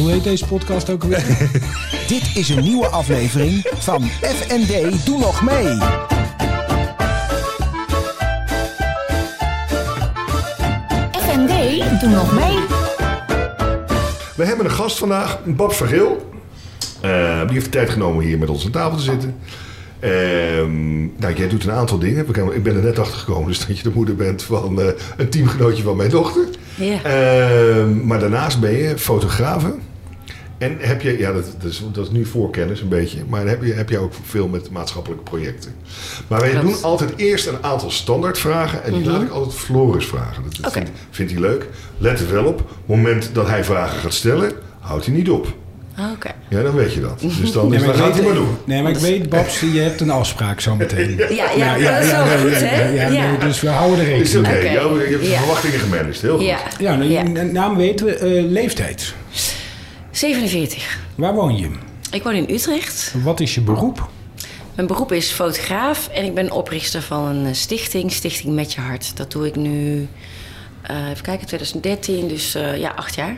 [0.00, 1.50] Hoe heet deze podcast ook alweer?
[2.08, 5.78] Dit is een nieuwe aflevering van FND Doe Nog Mee.
[11.12, 12.58] FND, doe nog mee.
[14.36, 16.30] We hebben een gast vandaag, Babs Vergeel.
[17.00, 19.36] Eh, die heeft de tijd genomen hier met ons aan tafel te zitten.
[19.98, 22.26] Ehm, nou, jij doet een aantal dingen.
[22.28, 24.86] Ik ben er net achter gekomen dus dat je de moeder bent van eh,
[25.16, 26.44] een teamgenootje van mijn dochter.
[26.74, 27.02] Ja.
[27.02, 29.74] Ehm, maar daarnaast ben je fotografe.
[30.60, 33.62] En heb je, ja, dat, dat, is, dat is nu voorkennis een beetje, maar heb
[33.64, 35.74] je, heb je ook veel met maatschappelijke projecten.
[36.28, 40.42] Maar wij doen altijd eerst een aantal standaardvragen en die laat ik altijd Floris vragen.
[40.42, 40.72] Dat, dat Oké.
[40.72, 41.66] vindt, vindt hij leuk.
[41.98, 45.30] Let er wel op, op het moment dat hij vragen gaat stellen, houdt hij niet
[45.30, 45.46] op.
[45.96, 46.30] Ah, Oké.
[46.48, 47.20] Ja, dan weet je dat.
[47.38, 48.48] Dus dan, Nee, dus dan gaat hij maar doen.
[48.64, 51.16] nee, maar ik weet, Babs, je hebt een afspraak zo meteen.
[51.16, 52.88] Ja, ja, dat is wel nee, goed, ja, hè?
[52.88, 53.36] ja, Ja.
[53.36, 54.56] dus we houden er rekening mee.
[54.56, 54.64] Oké.
[54.66, 55.38] ja, je hebt de Ja.
[55.38, 56.20] verwachtingen gemanaged.
[56.20, 56.46] Heel goed.
[56.46, 56.58] Ja.
[56.78, 57.20] Ja, nou, Ja.
[57.22, 58.14] je naam weten we.
[58.14, 59.14] eh, leeftijd.
[60.20, 60.98] 47.
[61.14, 61.70] Waar woon je?
[62.10, 63.14] Ik woon in Utrecht.
[63.22, 64.08] Wat is je beroep?
[64.74, 68.80] Mijn beroep is fotograaf en ik ben oprichter van een eh, stichting, Stichting Met Je
[68.80, 69.16] Hart.
[69.16, 70.08] Dat doe ik nu,
[70.82, 73.34] eh, even kijken, 2013, dus eh, ja, acht jaar.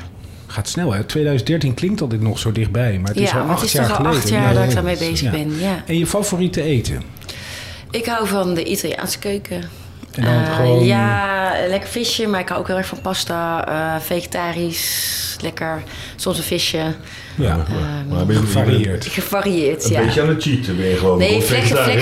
[0.47, 1.05] Gaat snel, hè?
[1.05, 3.99] 2013 klinkt altijd nog zo dichtbij, maar het is al acht het is jaar toch
[3.99, 4.21] al geleden.
[4.23, 5.31] acht jaar Ja, dat ik daarmee bezig Ja.
[5.31, 5.83] ben, ja.
[5.87, 7.03] En je favoriete eten?
[7.91, 9.63] Ik hou van de Italiaanse keuken.
[10.13, 13.69] En dan Eh, gewoon- Ja, lekker visje, maar ik hou ook heel erg van pasta,
[13.69, 15.83] eh, vegetarisch, lekker,
[16.17, 16.95] soms een visje.
[17.37, 17.57] Ja,
[18.09, 19.07] Maar ben je gevarieerd.
[19.07, 20.01] Gevarieerd, Een ja.
[20.01, 21.19] beetje aan het cheaten ben je gewoon.
[21.19, 21.97] Nee, flexitariër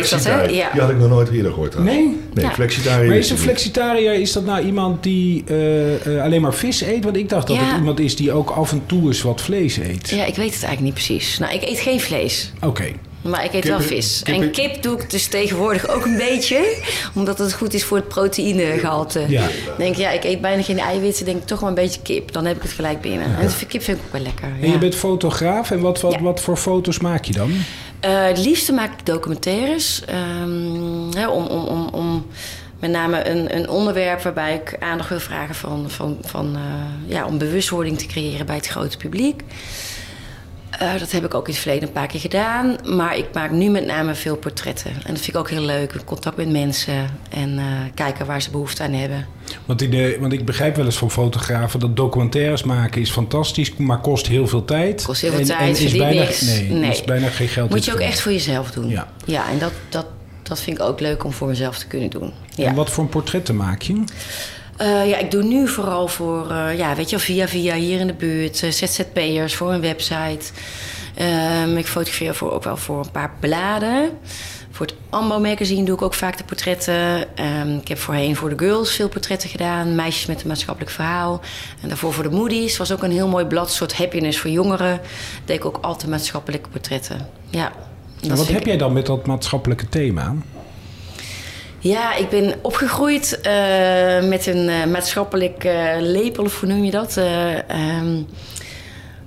[0.00, 0.42] is dat, hè?
[0.42, 0.68] Ja.
[0.72, 1.70] Die had ik nog nooit eerder gehoord.
[1.70, 1.96] trouwens.
[1.98, 2.16] Nee?
[2.34, 2.50] Nee, Ja.
[2.50, 3.08] flexitariër.
[3.08, 7.04] Maar is een flexitariër, is dat nou iemand die eh, eh, alleen maar vis eet?
[7.04, 7.62] Want ik dacht dat Ja.
[7.64, 10.08] het iemand is die ook af en toe eens wat vlees eet.
[10.10, 11.38] Ja, ik weet het eigenlijk niet precies.
[11.38, 12.52] Nou, ik eet geen vlees.
[12.60, 12.84] Oké.
[13.22, 14.22] Maar ik eet wel vis.
[14.22, 16.76] en kip doe ik dus tegenwoordig ook een beetje.
[17.14, 19.24] Omdat het goed is voor het proteïnegehalte.
[19.28, 19.46] Ja.
[19.78, 21.24] Denk ja, ik eet bijna geen eiwitten.
[21.24, 22.32] Denk ik toch wel een beetje kip.
[22.32, 23.38] Dan heb ik het gelijk binnen.
[23.38, 24.48] En kip vind ik ook wel lekker.
[24.60, 26.20] En je bent fotograaf en wat, wat, Ja.
[26.22, 27.52] wat voor foto's maak je dan?
[28.00, 30.02] Eh, het liefste maak ik documentaires.
[30.06, 32.26] ehm, hè, om, om, om, om
[32.80, 37.26] met name een, een onderwerp waarbij ik aandacht wil vragen van, van, van, eh, ja,
[37.26, 39.42] om bewustwording te creëren bij het grote publiek.
[40.80, 42.76] Eh, dat heb ik ook in het verleden een paar keer gedaan.
[42.84, 44.90] Maar ik maak nu met name veel portretten.
[44.90, 46.04] En dat vind ik ook heel leuk.
[46.04, 47.64] Contact met mensen en eh,
[47.94, 49.26] kijken waar ze behoefte aan hebben.
[49.66, 53.76] Want, in de, want ik begrijp wel eens van fotografen dat documentaires maken is fantastisch,
[53.76, 55.02] maar kost heel veel tijd.
[55.04, 56.40] Kost heel veel en, tijd, en is bijna, niks.
[56.40, 56.90] Nee, Nee.
[56.90, 57.70] is bijna geen geld.
[57.70, 58.88] Moet je ook echt voor jezelf doen.
[58.88, 59.08] Ja.
[59.24, 60.06] ja en dat, dat,
[60.42, 62.32] dat vind ik ook leuk om voor mezelf te kunnen doen.
[62.54, 62.66] Ja.
[62.66, 64.04] En wat voor portretten maak je?
[64.80, 68.00] Eh, ja, ik doe nu vooral voor, eh, ja, weet je wel, via via hier
[68.00, 70.52] in de buurt, eh, ZZP'ers voor een website.
[71.14, 74.10] Ehm, ik fotografeer voor, ook wel voor een paar bladen.
[74.70, 77.36] Voor het Ambo magazine doe ik ook vaak de portretten.
[77.36, 79.94] Ehm, ik heb voorheen voor de girls veel portretten gedaan.
[79.94, 81.40] Meisjes met een maatschappelijk verhaal.
[81.82, 85.00] En daarvoor voor de Moody's was ook een heel mooi blad, soort happiness voor jongeren.
[85.44, 87.28] Deed ik ook altijd maatschappelijke portretten.
[87.50, 87.72] Ja.
[88.28, 90.34] Wat heb ik- jij dan met dat maatschappelijke thema?
[91.82, 96.90] Ja, ik ben opgegroeid eh, met een eh, maatschappelijk eh, lepel, of hoe noem je
[96.90, 97.16] dat?
[97.16, 98.22] Eh, ehm,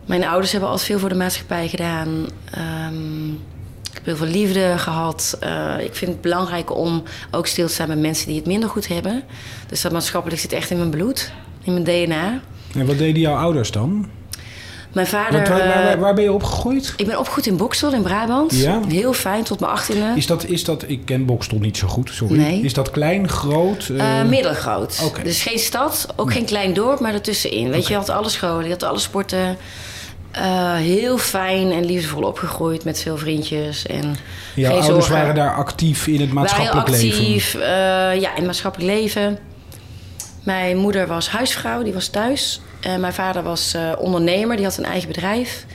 [0.06, 2.28] mijn ouders hebben altijd veel voor de maatschappij gedaan.
[2.52, 5.38] Ehm, ik heb heel veel liefde gehad.
[5.40, 8.70] Eh, ik vind het belangrijk om ook stil te staan bij mensen die het minder
[8.70, 9.24] goed hebben.
[9.68, 11.32] Dus dat maatschappelijk zit echt in mijn bloed,
[11.64, 12.42] in mijn DNA.
[12.76, 14.10] En wat deden jouw ouders dan?
[14.94, 15.34] Mijn vader...
[15.34, 16.94] Want waar, waar, waar, eh, waar ben je opgegroeid?
[16.98, 18.56] ik ben opgegroeid in Boksel in Brabant.
[18.56, 18.80] Ja?
[18.88, 20.14] Heel fijn, tot mijn achttiende.
[20.16, 22.38] Is dat, is dat, ik ken Bokstel niet zo goed, sorry.
[22.38, 22.62] Nee.
[22.62, 23.92] Is dat klein, groot?
[23.98, 25.02] Eh, middelgroot.
[25.06, 25.24] Oké.
[25.24, 27.70] Dus geen stad, ook geen klein dorp, maar ertussenin.
[27.70, 29.58] Weet je, je had alle scholen, je had alle sporten.
[30.78, 33.86] Heel fijn en liefdevol opgegroeid met veel vriendjes.
[33.86, 34.16] En
[34.56, 35.14] jouw ouders zorgen.
[35.14, 37.20] waren daar actief in het maatschappelijk waren heel leven?
[37.20, 37.62] actief, eh,
[38.22, 39.40] ja, in het maatschappelijk leven.
[40.44, 42.62] Mijn moeder was huisvrouw, die was thuis.
[42.80, 45.66] En mijn vader was eh, ondernemer, die had een eigen bedrijf.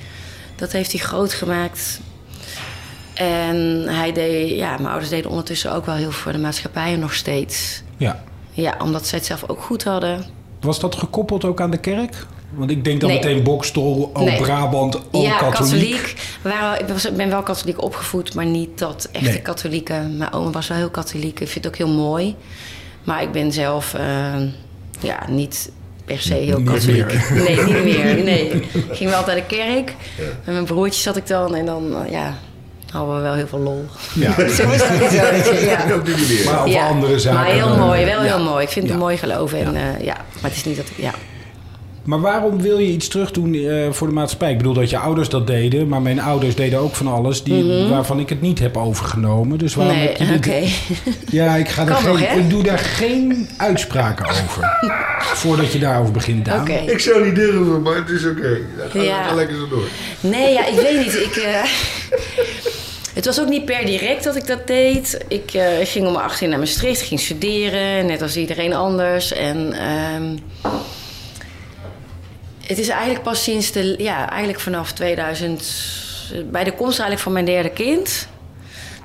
[0.56, 2.00] Dat heeft hij groot gemaakt.
[3.14, 6.92] En hij deed, ja, mijn ouders deden ondertussen ook wel heel veel voor de maatschappij
[6.92, 7.82] en nog steeds.
[7.96, 8.22] Ja.
[8.50, 10.24] Ja, omdat zij het zelf ook goed hadden.
[10.60, 12.26] Was dat gekoppeld ook aan de kerk?
[12.50, 13.18] Want ik denk dan Nee.
[13.18, 14.36] meteen Bokstel, oh Nee.
[14.40, 16.14] Brabant, oh ja, katholiek.
[16.42, 19.42] Waren, ik ben wel katholiek opgevoed, maar niet dat echte Nee.
[19.42, 19.94] katholieke.
[19.94, 21.40] Mijn oma was wel heel katholiek.
[21.40, 22.36] Ik vind het ook heel moy.
[23.08, 24.34] Maar ik ben zelf eh,
[25.00, 25.70] ja, niet
[26.04, 27.30] per se heel katholiek.
[27.30, 28.22] Nee, niet meer.
[28.24, 28.50] Nee.
[28.50, 29.94] Ik ging wel naar de kerk.
[30.44, 31.54] Met mijn broertje zat ik dan.
[31.54, 32.34] En dan eh, ja,
[32.90, 33.84] hadden we wel heel veel lol.
[34.14, 34.32] Ja.
[34.56, 35.94] Zo is dat ja.
[35.94, 36.44] Op die manier.
[36.44, 37.40] Maar over andere zaken.
[37.40, 38.36] Maar heel mooi, wel Ja.
[38.36, 38.62] heel mooi.
[38.64, 38.92] Ik vind het Ja.
[38.94, 39.52] een mooi geloof.
[39.52, 39.80] En, ja.
[40.00, 40.96] ja, maar het is niet dat ik...
[40.96, 41.14] Ja.
[42.08, 44.50] Maar waarom wil je iets terugdoen eh voor de maatschappij?
[44.50, 47.86] Ik bedoel dat je ouders dat deden, maar mijn ouders deden ook van alles die,
[47.88, 49.58] waarvan ik het niet heb overgenomen.
[49.58, 50.04] Dus waarom Mhm.
[50.04, 50.66] nee, heb je oké.
[51.38, 54.78] Ja, ik, ga geen, nog, ik doe daar geen uitspraken over.
[55.42, 56.60] Voordat je daarover begint, Daan.
[56.60, 56.72] Oké.
[56.72, 58.58] Ik zou niet durven, maar het is oké.
[58.88, 59.22] Ga, Ja.
[59.22, 59.88] ga lekker zo door.
[60.20, 61.14] Nee, ja, ik weet niet.
[61.14, 61.62] Ik, eh,
[63.18, 65.18] het was ook niet per direct dat ik dat deed.
[65.28, 69.32] Ik eh, ging om mijn 18 naar Maastricht, ging studeren, net als iedereen anders.
[69.32, 70.36] En ehm,
[72.68, 75.72] het is eigenlijk pas sinds de, ja, eigenlijk vanaf 2000,
[76.50, 78.28] bij de komst eigenlijk van mijn derde kind,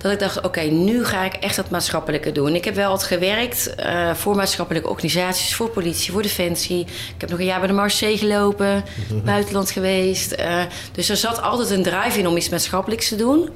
[0.01, 2.55] dat ik dacht, oké, nu ga ik echt dat maatschappelijke doen.
[2.55, 6.79] Ik heb wel altijd gewerkt eh, voor maatschappelijke organisaties, voor politie, voor defensie.
[7.15, 8.83] Ik heb nog een jaar bij de Marseille gelopen,
[9.25, 10.31] buitenland geweest.
[10.31, 10.61] eh,
[10.91, 13.49] dus er zat altijd een drive in om iets maatschappelijks te doen.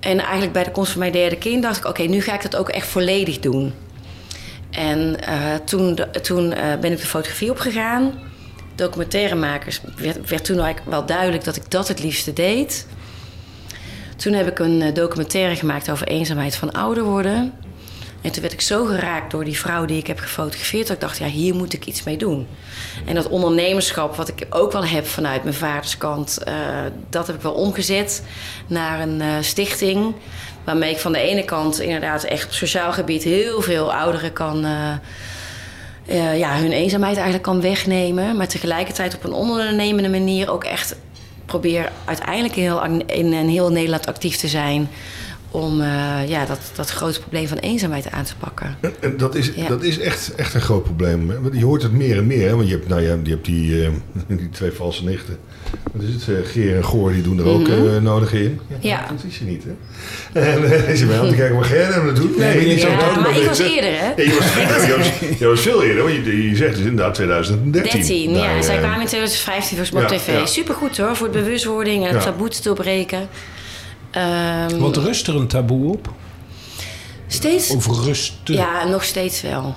[0.00, 2.42] En eigenlijk bij de komst van mijn derde kind dacht ik, oké, nu ga ik
[2.42, 3.74] dat ook echt volledig doen.
[4.70, 6.48] En eh, toen, de- toen
[6.80, 8.28] ben ik de fotografie opgegaan.
[8.80, 12.86] Documentairemakers werd, werd toen eigenlijk wel duidelijk dat ik dat het liefste deed.
[14.16, 17.52] Toen heb ik een eh, documentaire gemaakt over eenzaamheid van ouder worden.
[18.22, 20.86] En toen werd ik zo geraakt door die vrouw die ik heb gefotografeerd...
[20.86, 22.46] dat ik dacht, ja, hier moet ik iets mee doen.
[23.06, 26.38] En dat ondernemerschap, wat ik ook wel heb vanuit mijn vaderskant...
[26.38, 26.54] eh,
[27.10, 28.22] dat heb ik wel omgezet
[28.66, 30.14] naar een eh, stichting...
[30.64, 33.22] waarmee ik van de ene kant inderdaad echt op sociaal gebied...
[33.22, 34.66] heel veel ouderen kan...
[36.06, 38.36] eh, ja, hun eenzaamheid eigenlijk kan wegnemen.
[38.36, 40.96] Maar tegelijkertijd op een ondernemende manier ook echt
[41.46, 44.88] probeer uiteindelijk in heel, in, in heel Nederland actief te zijn.
[45.52, 48.76] Om eh, ja, dat, dat grote probleem van eenzaamheid aan te pakken.
[48.80, 49.68] En- En dat is, Ja.
[49.68, 51.32] dat is echt, echt een groot probleem.
[51.52, 52.48] Je hoort het meer en meer.
[52.48, 52.56] Hè?
[52.56, 53.90] Want je hebt, nou, ja, je hebt die, eh,
[54.38, 55.38] die twee valse nichten.
[55.92, 56.36] Wat is het?
[56.44, 58.60] eh, Geer en Goor, die doen er ook eh, nodig in.
[58.68, 58.86] Mhm.
[58.86, 59.06] Ja.
[59.10, 59.70] Dat is je niet, hè?
[60.40, 62.36] En is je aan te kijken wat Ger hem doet?
[62.38, 64.06] Nee, Nee, niet zo dat, maar ik was eerder, hè?
[64.22, 66.02] Je, was, je, was, je was veel eerder.
[66.02, 67.92] Want je, je zegt dus inderdaad 2013.
[67.92, 68.62] 13, ja.
[68.62, 70.46] Zij kwamen in 2015 voor Smart ja, TV.
[70.46, 73.28] Supergoed hoor, voor de bewustwording en het taboe te doorbreken.
[74.10, 76.12] Ehm, Wat rust er een taboe op?
[77.26, 78.54] steeds Of rusten?
[78.54, 79.74] Ja, nog steeds wel.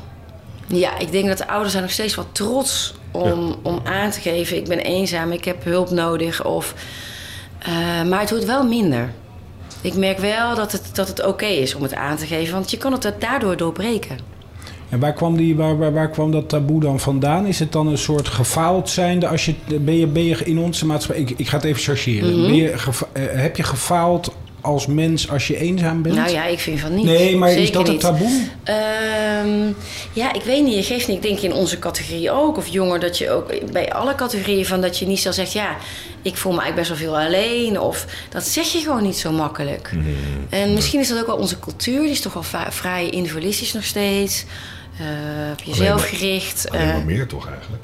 [0.67, 4.19] Ja, ik denk dat de ouders zijn nog steeds wel trots om, om aan te
[4.19, 4.57] geven...
[4.57, 6.45] ik ben eenzaam, ik heb hulp nodig.
[6.45, 6.73] Of,
[7.59, 9.13] eh, maar het wordt wel minder.
[9.81, 12.53] Ik merk wel dat het, dat het oké is om het aan te geven...
[12.53, 14.17] want je kan het daardoor doorbreken.
[14.93, 17.45] En waar kwam, die, waar, waar, waar kwam dat taboe dan vandaan?
[17.45, 19.27] Is het dan een soort gefaald zijnde?
[19.27, 21.23] Als je, ben, je, ben je in onze maatschappij...
[21.23, 22.39] Ik, ik ga het even chargeren.
[22.39, 22.41] Mhm.
[22.41, 24.31] ben je, geva- eh, heb je gefaald
[24.61, 26.15] als mens als je eenzaam bent?
[26.15, 27.05] Nou ja, ik vind van niet.
[27.05, 28.47] nee, maar is dat een taboe?
[28.63, 29.71] Ehm,
[30.13, 30.75] ja, ik weet niet.
[30.75, 31.17] Je geeft niet.
[31.17, 32.57] Ik denk in onze categorie ook.
[32.57, 35.53] Of jonger, dat je ook bij alle categorieën van dat je niet zo zegt...
[35.53, 35.75] ja,
[36.21, 37.79] ik voel me eigenlijk best wel veel alleen.
[37.79, 39.91] Of dat zeg je gewoon niet zo makkelijk.
[40.49, 42.01] En misschien is dat ook wel onze cultuur.
[42.01, 44.45] Die is toch wel vrij individualistisch nog steeds.
[44.97, 45.05] Eh,
[45.51, 46.69] op jezelf maar- gericht.
[46.71, 47.83] Alleen eh, maar meer toch eigenlijk?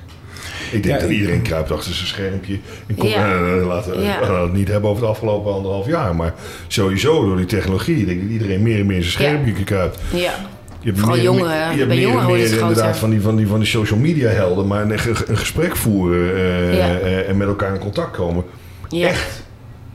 [0.71, 2.59] Ik denk Ja, dat iedereen kruipt achter zijn schermpje.
[2.87, 3.31] En kom, Ja.
[3.59, 4.41] eh, laten Ja.
[4.43, 6.15] het niet hebben over het afgelopen anderhalf jaar.
[6.15, 6.33] Maar
[6.67, 7.97] sowieso door die technologie.
[7.97, 9.99] Ik denk dat iedereen meer en meer zijn schermpje kruipt.
[10.13, 10.33] ja.
[10.81, 11.71] Je hebt Vooral meer en meer- jongeren.
[11.71, 12.95] Je hebt Bij meer jongeren meer inderdaad groter.
[12.95, 14.67] van die, van, die, van die social media helden.
[14.67, 14.91] Maar een,
[15.27, 16.99] een gesprek voeren eh, Ja.
[16.99, 18.43] eh, en met elkaar in contact komen.
[18.89, 19.07] Ja.
[19.07, 19.43] Echt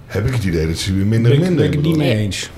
[0.07, 1.87] heb ik het idee dat ze weer minder Ben en ik, minder ben ik het
[1.87, 2.51] niet mee eens.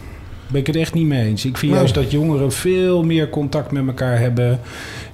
[0.47, 1.45] Ben ik het echt niet mee eens.
[1.45, 4.61] Ik vind juist dat jongeren veel meer contact met elkaar hebben.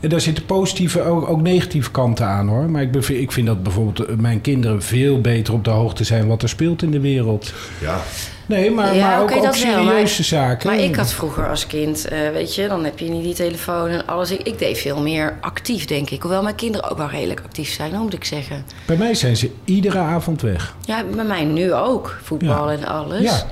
[0.01, 2.71] En daar zitten positieve, ook, ook negatieve kanten aan hoor.
[2.71, 6.05] Maar ik, bev- ik vind dat bijvoorbeeld eh, mijn kinderen veel beter op de hoogte
[6.05, 7.53] zijn wat er speelt in de wereld.
[7.81, 8.01] Ja,
[8.53, 10.69] Nee, maar, Ja, maar ook, dat wel, maar- serieuze zaken.
[10.71, 13.89] Maar ik had vroeger als kind, eh, weet je, dan heb je niet die telefoon
[13.89, 14.31] en alles.
[14.31, 16.23] Ik, ik deed veel meer actief, denk ik.
[16.23, 18.65] Hoewel mijn kinderen ook wel redelijk actief zijn, moet ik zeggen.
[18.87, 20.75] Bij mij zijn ze iedere avond weg.
[20.85, 22.19] Ja, bij mij nu ook.
[22.23, 22.77] Voetbal Ja.
[22.79, 23.23] en alles.
[23.23, 23.47] Ja.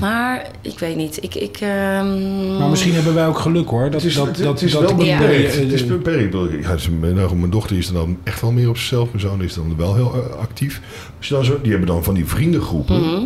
[0.00, 1.22] Maar ik weet niet.
[1.22, 3.82] Ik, ik, ehm, Maar misschien hebben wij ook geluk hoor.
[3.90, 5.54] Dat, het is, dat, het, dat, het is dat wel niet beperkt.
[5.54, 6.32] eh, het is beperkt.
[6.32, 6.76] Ja,
[7.14, 9.08] nou, mijn dochter is dan echt wel meer op zichzelf.
[9.08, 10.80] Mijn zoon is dan wel heel eh, actief.
[11.18, 13.00] Als je dan zo, die hebben dan van die vriendengroepen.
[13.00, 13.22] Mhm.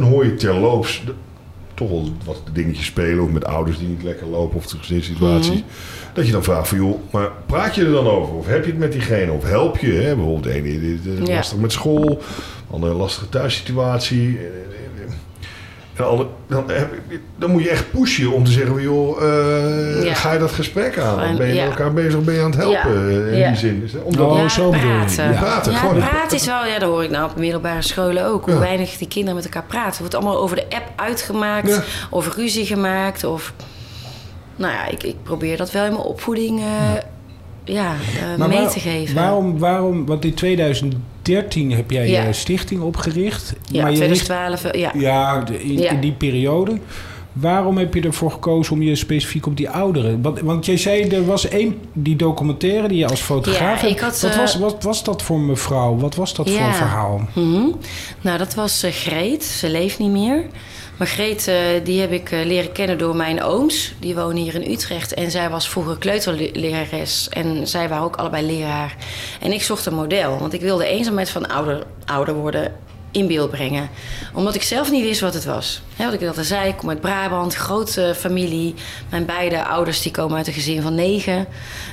[0.00, 1.12] Dan hoor je terloops de-
[1.74, 3.24] toch wel wat dingetjes spelen.
[3.24, 4.56] Of met ouders die niet lekker lopen.
[4.56, 5.48] Of de gezinssituaties.
[5.48, 5.62] Mhm.
[6.14, 8.34] Dat je dan vraagt van joh, maar praat je er dan over?
[8.34, 9.32] Of heb je het met diegene?
[9.32, 9.92] Of help je?
[9.92, 10.14] Hè?
[10.14, 11.34] Bijvoorbeeld de ene Ja.
[11.36, 12.04] lastig met school.
[12.68, 14.38] de andere lastige thuissituatie.
[15.96, 16.94] Dan, heb-
[17.38, 20.14] dan moet je echt pushen om te zeggen, van, joh, eh, Ja.
[20.14, 21.36] ga je dat gesprek aan?
[21.36, 21.62] Ben je ja.
[21.68, 22.20] met elkaar bezig?
[22.24, 23.18] Ben je aan het helpen Ja.
[23.26, 23.48] eh, in Ja.
[23.48, 23.90] die zin?
[24.02, 25.32] Omdat, Oh, ja, zo praten.
[25.32, 25.38] Ja.
[25.40, 25.98] Praten, ja, gewoon.
[25.98, 28.44] praten is wel, ja, dat hoor ik nou op middelbare scholen ook.
[28.44, 28.60] Hoe Ja.
[28.60, 29.88] weinig die kinderen met elkaar praten.
[29.90, 31.82] Het wordt allemaal over de app uitgemaakt, Ja.
[32.10, 33.24] of ruzie gemaakt.
[33.24, 33.52] Of,
[34.56, 36.66] nou ja, ik, ik probeer dat wel in mijn opvoeding eh,
[37.74, 37.94] ja,
[38.38, 39.14] eh, mee waar- te geven.
[39.14, 42.22] Waarom, waarom, want in 2013 heb jij Ja.
[42.22, 43.54] je stichting opgericht.
[43.70, 44.90] ja, maar je richt- 2012, eh, ja.
[44.94, 45.90] Ja, in, Ja.
[45.90, 46.78] in die periode.
[47.32, 50.22] Waarom heb je ervoor gekozen om je specifiek op die ouderen?
[50.22, 53.98] Want, want jij zei, er was één, die documentaire die je als fotograaf Ja, ik
[54.00, 55.96] had, wat, eh, was, wat was dat voor mevrouw?
[55.96, 56.68] Wat was dat voor Ja.
[56.68, 57.20] een verhaal?
[57.34, 57.62] Mhm.
[58.20, 59.44] Nou, dat was eh, Greet.
[59.44, 60.44] Ze leeft niet meer.
[60.96, 63.94] Maar Greet, eh, die heb ik eh, leren kennen door mijn ooms.
[63.98, 65.14] Die wonen hier in Utrecht.
[65.14, 67.28] En zij was vroeger kleuterlerares.
[67.28, 68.96] En zij waren ook allebei leraar.
[69.40, 70.38] En ik zocht een model.
[70.38, 72.74] Want ik wilde eenzaamheid van ouder, ouder worden
[73.16, 73.90] in beeld brengen.
[74.32, 75.80] Omdat ik zelf niet wist wat het was.
[75.96, 78.74] Wat ik altijd zei, ik kom uit Brabant, grote familie.
[79.10, 81.46] Mijn beide ouders die komen uit een gezin van negen.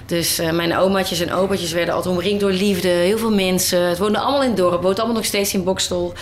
[0.06, 2.88] Dus eh, mijn omaatjes en opaatjes werden altijd omringd door liefde.
[2.88, 3.82] Heel veel mensen.
[3.82, 4.74] Het woonde allemaal in het dorp.
[4.74, 6.14] Het woont allemaal nog steeds in Bokstel.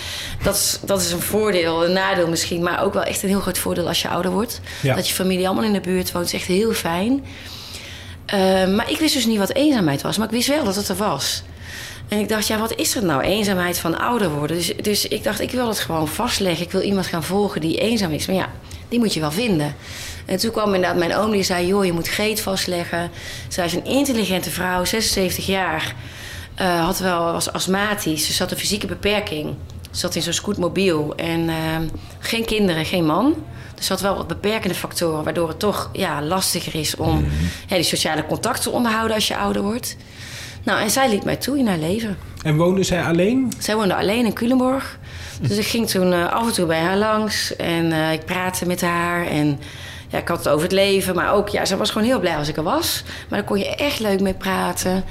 [0.43, 2.63] Dat is, dat is een voordeel, een nadeel misschien.
[2.63, 4.61] Maar ook wel echt een heel groot voordeel als je ouder wordt.
[4.81, 4.95] Ja.
[4.95, 6.25] Dat je familie allemaal in de buurt woont.
[6.25, 7.25] is echt heel fijn.
[8.25, 10.17] Eh, maar ik wist dus niet wat eenzaamheid was.
[10.17, 11.43] Maar ik wist wel dat het er was.
[12.11, 13.21] En ik dacht, ja, wat is er nou?
[13.21, 14.57] Eenzaamheid van ouder worden.
[14.57, 16.65] Dus, dus ik dacht, ik wil het gewoon vastleggen.
[16.65, 18.25] Ik wil iemand gaan volgen die eenzaam is.
[18.25, 18.49] Maar ja,
[18.89, 19.75] die moet je wel vinden.
[20.25, 21.67] En toen kwam inderdaad mijn oom die zei...
[21.67, 23.11] joh, je moet Greet vastleggen.
[23.47, 25.95] Zij is een intelligente vrouw, 76 jaar.
[26.55, 28.35] Eh, had wel, was astmatisch.
[28.35, 29.55] Ze had een fysieke beperking.
[29.91, 31.13] Ze zat in zo'n scootmobiel.
[31.15, 31.55] En eh,
[32.19, 33.35] geen kinderen, geen man.
[33.75, 35.23] Dus ze had wel wat beperkende factoren...
[35.23, 37.25] waardoor het toch ja, lastiger is om
[37.67, 39.15] ja, die sociale contacten te onderhouden...
[39.15, 39.97] als je ouder wordt.
[40.63, 42.17] Nou, en zij liet mij toe in haar leven.
[42.43, 43.53] En woonde zij alleen?
[43.57, 44.99] Zij woonde alleen in Culemborg.
[45.41, 47.55] Dus ik ging toen eh, af en toe bij haar langs.
[47.55, 49.27] En eh, ik praatte met haar.
[49.27, 49.59] En
[50.09, 51.15] ja, ik had het over het leven.
[51.15, 53.03] Maar ook, ja, ze was gewoon heel blij als ik er was.
[53.29, 55.03] Maar daar kon je echt leuk mee praten.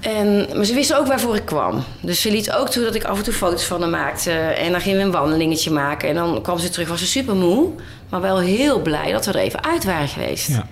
[0.00, 1.84] En, maar ze wist ook waarvoor ik kwam.
[2.00, 4.30] Dus ze liet ook toe dat ik af en toe foto's van haar maakte.
[4.32, 6.08] En dan gingen we een wandelingetje maken.
[6.08, 7.70] En dan kwam ze terug, was ze super moe.
[8.08, 10.48] Maar wel heel blij dat we er even uit waren geweest.
[10.48, 10.66] Ja.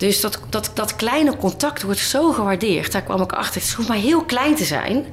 [0.00, 2.92] Dus dat, dat, dat kleine contact wordt zo gewaardeerd.
[2.92, 3.60] Daar kwam ik achter.
[3.60, 5.04] Het hoeft maar heel klein te zijn,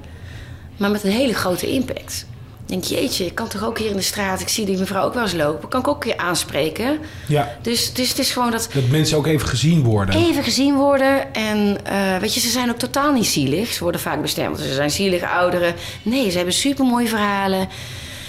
[0.77, 2.25] maar met een hele grote impact.
[2.65, 4.41] Ik denk, jeetje, ik kan toch ook hier in de straat...
[4.41, 6.99] ik zie die mevrouw ook wel eens lopen, kan ik ook een keer aanspreken.
[7.27, 7.57] ja.
[7.61, 10.15] Dus, dus het is gewoon dat Dat mensen ook even gezien worden.
[10.15, 11.33] even gezien worden.
[11.33, 13.73] En eh, weet je, ze zijn ook totaal niet zielig.
[13.73, 15.73] Ze worden vaak bestemd, ze zijn zielige ouderen.
[16.01, 17.67] Nee, ze hebben supermooie verhalen.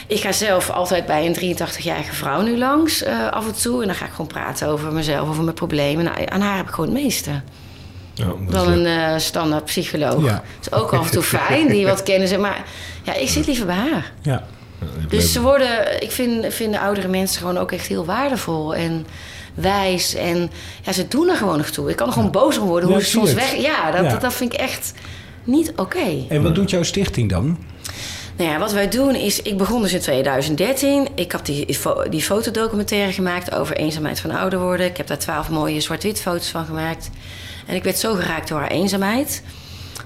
[0.09, 3.81] Ik ga zelf altijd bij een 83-jarige vrouw nu langs, eh, af en toe.
[3.81, 6.05] En dan ga ik gewoon praten over mezelf, over mijn problemen.
[6.05, 7.31] Nou, aan haar heb ik gewoon het meeste
[8.15, 10.25] Ja, dan een eh, standaard psycholoog.
[10.25, 10.33] Ja.
[10.33, 12.39] Dat is ook af en toe fijn, die wat kennen ze.
[12.39, 12.65] Maar
[13.03, 14.13] ja, ik zit liever bij haar.
[14.23, 14.45] Ja.
[15.09, 19.07] Dus ze worden, ik vind, vinden oudere mensen gewoon ook echt heel waardevol en
[19.55, 20.15] wijs.
[20.15, 20.51] En
[20.83, 21.91] ja, ze doen er gewoon nog toe.
[21.91, 23.51] Ik kan er gewoon boos om worden hoe ze soms weg...
[23.51, 23.61] het.
[23.61, 24.11] Ja, dat, Ja.
[24.11, 24.93] Dat, dat vind ik echt
[25.45, 26.25] niet oké.
[26.29, 27.59] En wat doet jouw stichting dan?
[28.39, 31.09] Nou ja, wat wij doen is, ik begon dus in 2013.
[31.15, 31.79] Ik heb die,
[32.11, 34.87] die fotodocumentaire gemaakt over eenzaamheid van ouder worden.
[34.87, 37.11] Ik heb daar twaalf mooie zwart-wit foto's van gemaakt.
[37.67, 39.43] En ik werd zo geraakt door haar eenzaamheid.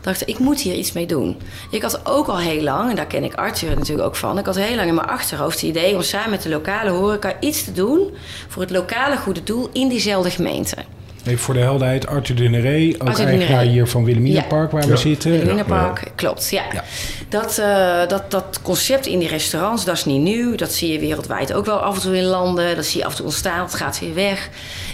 [0.00, 1.36] dacht ik, ik moet hier iets mee doen.
[1.70, 4.38] Ik had ook al heel lang, en daar ken ik Arthur natuurlijk ook van...
[4.38, 7.40] ik had heel lang in mijn achterhoofd het idee om samen met de lokale horeca
[7.40, 8.14] iets te doen...
[8.48, 10.76] voor het lokale goede doel in diezelfde gemeente.
[11.26, 14.88] Even voor de helderheid, Arthur de Neré, ook Arthur eigenaar hier van Wilhelminapark waar we
[14.88, 14.96] Ja.
[14.96, 15.42] zitten.
[15.50, 16.50] In het park, klopt.
[16.50, 16.62] Ja.
[16.72, 16.84] Ja.
[17.28, 20.54] Dat, eh, dat, dat concept in die restaurants, dat is niet nieuw.
[20.54, 22.76] Dat zie je wereldwijd ook wel af en toe in landen.
[22.76, 24.48] Dat zie je af en toe ontstaan, het gaat weer weg.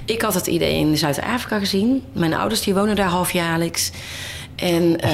[0.05, 2.03] Ik had het idee in Zuid-Afrika gezien.
[2.13, 3.91] Mijn ouders die wonen daar halfjaarlijks.
[4.59, 5.11] En eh,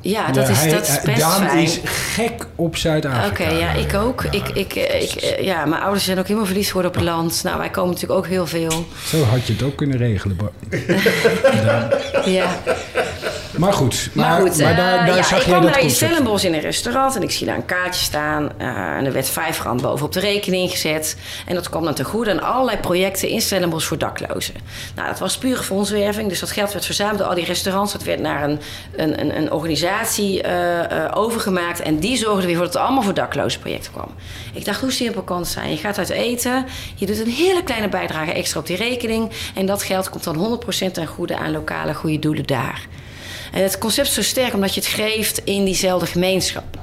[0.00, 1.58] ja, dat, is, hij- dat is best Daan fijn.
[1.62, 3.26] is gek op Zuid-Afrika.
[3.44, 4.24] Oké, ja, ik ook.
[4.30, 7.40] Ik, ik, ik, ja, mijn ouders zijn ook helemaal verliefd geworden op het land.
[7.44, 8.86] Nou, wij komen natuurlijk ook heel veel.
[9.06, 10.36] Zo had je het ook kunnen regelen.
[12.24, 12.58] Ja.
[13.60, 15.82] Maar goed, maar, Maar goed, maar eh, daar, daar ja, zag ik kwam dat daar
[15.82, 15.90] in.
[15.90, 18.50] Stellenbosch in een restaurant en ik zie daar een kaartje staan.
[18.58, 21.16] eh, en er werd vijf rand bovenop de rekening gezet.
[21.46, 24.54] En dat kwam dan ten goede aan allerlei projecten in Stellenbosch voor daklozen.
[24.94, 27.92] Nou, dat was pure fondswerving, dus dat geld werd verzameld door al die restaurants.
[27.92, 28.60] Dat werd naar een,
[28.96, 33.02] een, een, een organisatie eh, eh, overgemaakt en die zorgde weer voor dat het allemaal
[33.02, 34.08] voor daklozen projecten kwam.
[34.52, 35.70] Ik dacht, hoe simpel kan het zijn?
[35.70, 39.30] Je gaat uit eten, je doet een hele kleine bijdrage extra op die rekening.
[39.54, 42.86] En dat geld komt dan 100% ten goede aan lokale goede doelen daar.
[43.52, 46.78] En het concept is zo sterk omdat je het geeft in diezelfde gemeenschap.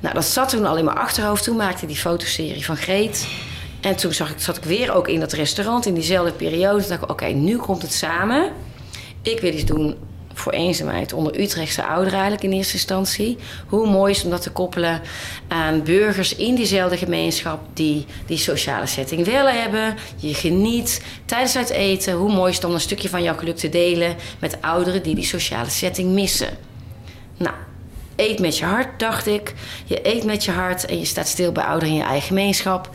[0.00, 1.44] Nou, dat zat toen al in mijn achterhoofd.
[1.44, 3.26] Toen maakte die fotoserie van Greet.
[3.80, 6.80] En toen zag ik, zat ik weer ook in dat restaurant in diezelfde periode.
[6.80, 8.52] Toen dacht ik, oké, nu komt het samen.
[9.22, 9.96] Ik wil iets doen
[10.38, 13.38] voor eenzaamheid onder Utrechtse ouderen eigenlijk in eerste instantie.
[13.66, 15.00] Hoe mooi is om dat te koppelen
[15.48, 19.94] aan burgers in diezelfde gemeenschap die die sociale setting willen hebben.
[20.16, 22.14] Je geniet tijdens het eten.
[22.14, 25.14] Hoe mooi is het om een stukje van jouw geluk te delen met ouderen die
[25.14, 26.50] die sociale setting missen.
[27.36, 27.54] Nou,
[28.16, 29.54] eet met je hart, dacht ik.
[29.84, 32.90] Je eet met je hart en je staat stil bij ouderen in je eigen gemeenschap.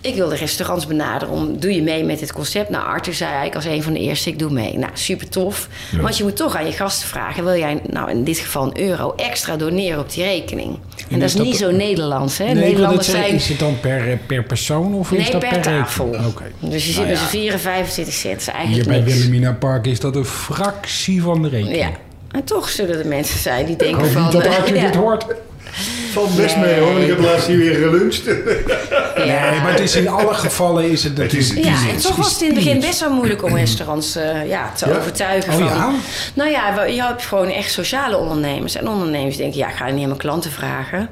[0.00, 2.70] Ik wilde restaurants benaderen om, doe je mee met dit concept?
[2.70, 4.78] Nou, Arthur zei eigenlijk als een van de eerste, ik doe mee.
[4.78, 5.68] Nou, super tof.
[5.90, 6.00] Ja.
[6.00, 8.80] Want je moet toch aan je gasten vragen, wil jij nou in dit geval een
[8.80, 10.78] euro extra doneren op die rekening?
[11.10, 12.44] En, dat is dat- niet zo Nederlands, hè?
[12.44, 13.36] Nee, wil Nederlanders zeggen, zijn...
[13.40, 16.04] Is het dan per, per persoon of is dat per, per tafel.
[16.04, 16.30] rekening?
[16.32, 16.44] Oké.
[16.60, 17.24] Dus je zit Nou met ja.
[17.24, 18.40] z'n 4 en 25 cent.
[18.40, 19.02] Is Hier eigenlijk bij.
[19.04, 21.76] Wilhelmina Park is dat een fractie van de rekening.
[21.76, 21.90] Ja.
[22.30, 24.22] En toch zullen er mensen zijn die Ik denken hoop van...
[24.22, 24.82] niet dat eh, Arthur ja.
[24.86, 25.26] dit hoort.
[26.12, 26.64] Valt best Nee.
[26.64, 28.22] mee hoor, ik heb laatst hier weer geluncht.
[29.26, 31.76] Nee, maar het is in alle gevallen is het Het is- natuurlijk...
[31.76, 34.48] het Ja, en toch was het in het begin best wel moeilijk om restaurants eh,
[34.48, 34.96] ja, te Ja?
[34.96, 35.52] overtuigen.
[35.52, 35.90] Oh van, ja?
[36.34, 38.74] Nou ja, je hebt gewoon echt sociale ondernemers.
[38.76, 41.08] En ondernemers denken, ja, ik ga niet aan mijn klanten vragen.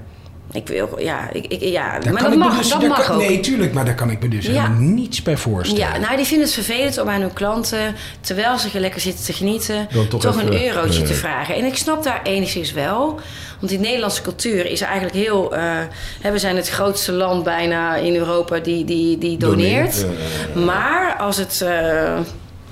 [0.52, 3.14] Ik wil, ja, ik, ik, ja Daar maar kan dat mag, dus- dat mag kan-
[3.14, 3.20] ook.
[3.20, 4.50] Nee, tuurlijk, maar daar kan ik me dus Ja.
[4.52, 5.92] helemaal niets bij voorstellen.
[5.92, 9.32] Ja, nou, die vinden het vervelend om aan hun klanten, terwijl ze lekker zitten te
[9.32, 11.54] genieten, Dan toch toch, een eurotje te vragen.
[11.54, 13.20] En ik snap daar enigszins wel.
[13.58, 15.54] Want die Nederlandse cultuur is eigenlijk heel.
[15.54, 15.62] eh,
[16.20, 20.06] hè, we zijn het grootste land bijna in Europa die, die, die doneert.
[20.54, 21.60] Ja, Maar als het.
[21.62, 22.18] eh,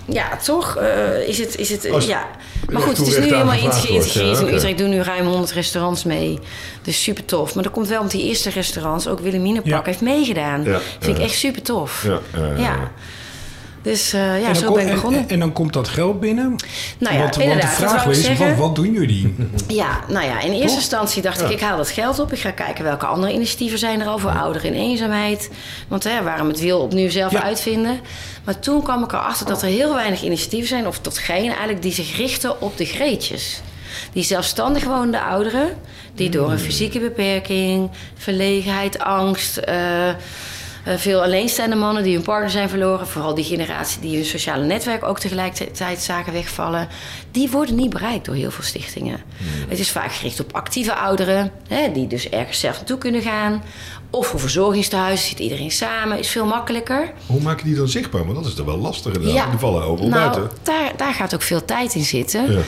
[0.09, 1.57] ja, toch eh, is het.
[1.57, 2.27] Is het Als- ja.
[2.71, 4.55] Maar goed, het is nu helemaal geïntegreerd in.
[4.55, 4.79] Utrecht.
[4.79, 6.39] doen nu ruim 100 restaurants mee.
[6.83, 7.55] Dus super tof.
[7.55, 9.83] Maar dat komt wel omdat die eerste restaurants, ook Wilhelmina Park, Ja.
[9.85, 10.65] heeft meegedaan.
[10.65, 12.07] Ja, Vind ik echt super tof.
[12.57, 12.91] Ja.
[13.85, 15.21] Dus eh, ja, zo kom- ben ik en- begonnen.
[15.21, 16.57] En, en dan komt dat geld binnen.
[16.99, 19.35] Nou ja, want, want de vraag is, wat, wat doen jullie?
[19.69, 22.33] Ja, nou ja, in eerste instantie dacht ik, ik haal dat geld op.
[22.33, 25.51] Ik ga kijken welke andere initiatieven zijn er al voor ouderen in eenzaamheid.
[25.89, 27.43] Want hè, waarom het wiel opnieuw zelf Ja.
[27.43, 28.01] uitvinden.
[28.45, 31.83] Maar toen kwam ik erachter dat er heel weinig initiatieven zijn, of tot geen eigenlijk,
[31.83, 33.61] die zich richten op de greetjes.
[34.13, 35.69] Die zelfstandig wonende ouderen,
[36.15, 39.57] die door een fysieke beperking, verlegenheid, angst...
[39.57, 39.77] eh,
[40.85, 45.05] veel alleenstaande mannen die hun partner zijn verloren, vooral die generatie die hun sociale netwerk
[45.05, 46.89] ook tegelijkertijd zagen wegvallen,
[47.31, 49.21] die worden niet bereikt door heel veel stichtingen.
[49.69, 53.63] Het is vaak gericht op actieve ouderen, hè, die dus ergens zelf naartoe kunnen gaan.
[54.11, 57.13] Of voor verzorgingstehuizen zit iedereen samen, is veel makkelijker.
[57.27, 58.25] Hoe maak je die dan zichtbaar?
[58.25, 59.45] Want dat is toch wel lastig inderdaad.
[59.45, 59.51] Ja.
[59.51, 60.57] Die vallen overal nou, buiten.
[60.63, 62.53] Daar, daar gaat ook veel tijd in zitten.
[62.53, 62.61] Ja.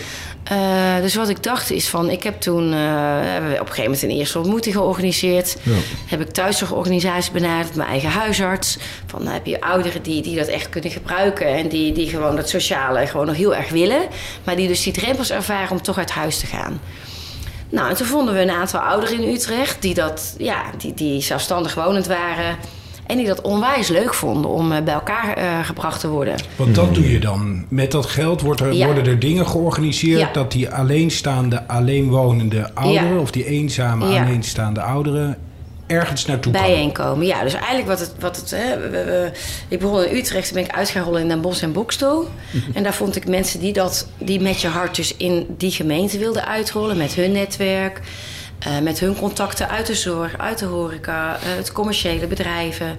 [0.49, 2.79] Eh, dus wat ik dacht is van, ik heb toen eh,
[3.23, 5.57] hebben we op een gegeven moment een eerste ontmoeting georganiseerd.
[5.63, 5.73] Ja.
[6.07, 8.79] Heb ik thuiszorgorganisaties benaderd, mijn eigen huisarts.
[9.07, 12.37] Van, dan heb je ouderen die, die dat echt kunnen gebruiken en die, die gewoon
[12.37, 14.01] dat sociale gewoon nog heel erg willen.
[14.45, 16.81] Maar die dus die drempels ervaren om toch uit huis te gaan.
[17.69, 21.21] Nou, en toen vonden we een aantal ouderen in Utrecht die, dat, ja, die, die
[21.21, 22.57] zelfstandig wonend waren.
[23.07, 26.35] En die dat onwijs leuk vonden om eh, bij elkaar eh, gebracht te worden.
[26.57, 27.65] Want dat doe je dan.
[27.69, 28.87] Met dat geld wordt er, Ja.
[28.87, 30.21] worden er dingen georganiseerd...
[30.21, 30.29] Ja.
[30.33, 33.15] dat die alleenstaande, alleenwonende ouderen...
[33.15, 33.21] Ja.
[33.21, 34.23] of die eenzame, Ja.
[34.23, 35.37] alleenstaande ouderen...
[35.87, 37.27] ergens naartoe bijeenkomen.
[37.27, 38.13] Ja, dus eigenlijk wat het...
[38.21, 39.31] Wat het hè, we- we-
[39.69, 42.29] ik begon in Utrecht, toen ben ik uitgerold in Den Bosch en Bokstel.
[42.75, 46.19] en daar vond ik mensen die, dat, die met je hart dus in die gemeente
[46.19, 46.97] wilden uitrollen...
[46.97, 48.01] met hun netwerk,
[48.59, 51.35] eh, met hun contacten uit de zorg, uit de horeca...
[51.35, 52.99] eh, het commerciële bedrijven...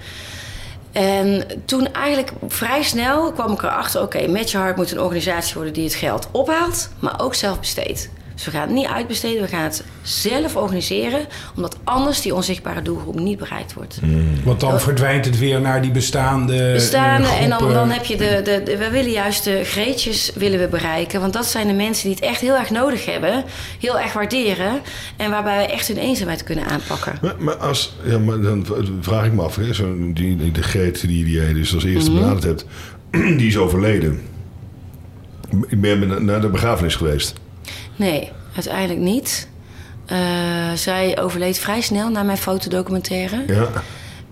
[0.92, 4.02] En toen eigenlijk vrij snel kwam ik erachter...
[4.02, 6.90] oké, Met Je Hart moet een organisatie worden die het geld ophaalt...
[7.00, 8.10] maar ook zelf besteedt.
[8.38, 11.20] Dus we gaan het niet uitbesteden, we gaan het zelf organiseren...
[11.56, 14.00] omdat anders die onzichtbare doelgroep niet bereikt wordt.
[14.44, 18.18] Want dan verdwijnt het weer naar die bestaande Bestaande, eh, en dan, dan heb je
[18.18, 21.20] de, de, de- We willen juist de greetjes willen we bereiken.
[21.22, 23.44] Want dat zijn de mensen die het echt heel erg nodig hebben.
[23.80, 24.80] Heel erg waarderen.
[25.18, 27.18] En waarbij we echt hun eenzaamheid kunnen aanpakken.
[27.22, 28.66] Maar, maar, als, ja, maar dan
[29.02, 31.84] vraag ik me af, hè, zo, die, die, de Greet die, die jij dus als
[31.84, 32.20] eerste Mhm.
[32.20, 32.66] benaderd hebt,
[33.40, 34.22] die is overleden.
[35.68, 37.34] Ik ben naar de begrafenis geweest.
[37.98, 39.48] Nee, uiteindelijk niet.
[40.06, 40.18] Eh,
[40.76, 43.44] zij overleed vrij snel na mijn fotodocumentaire.
[43.48, 43.68] Ja.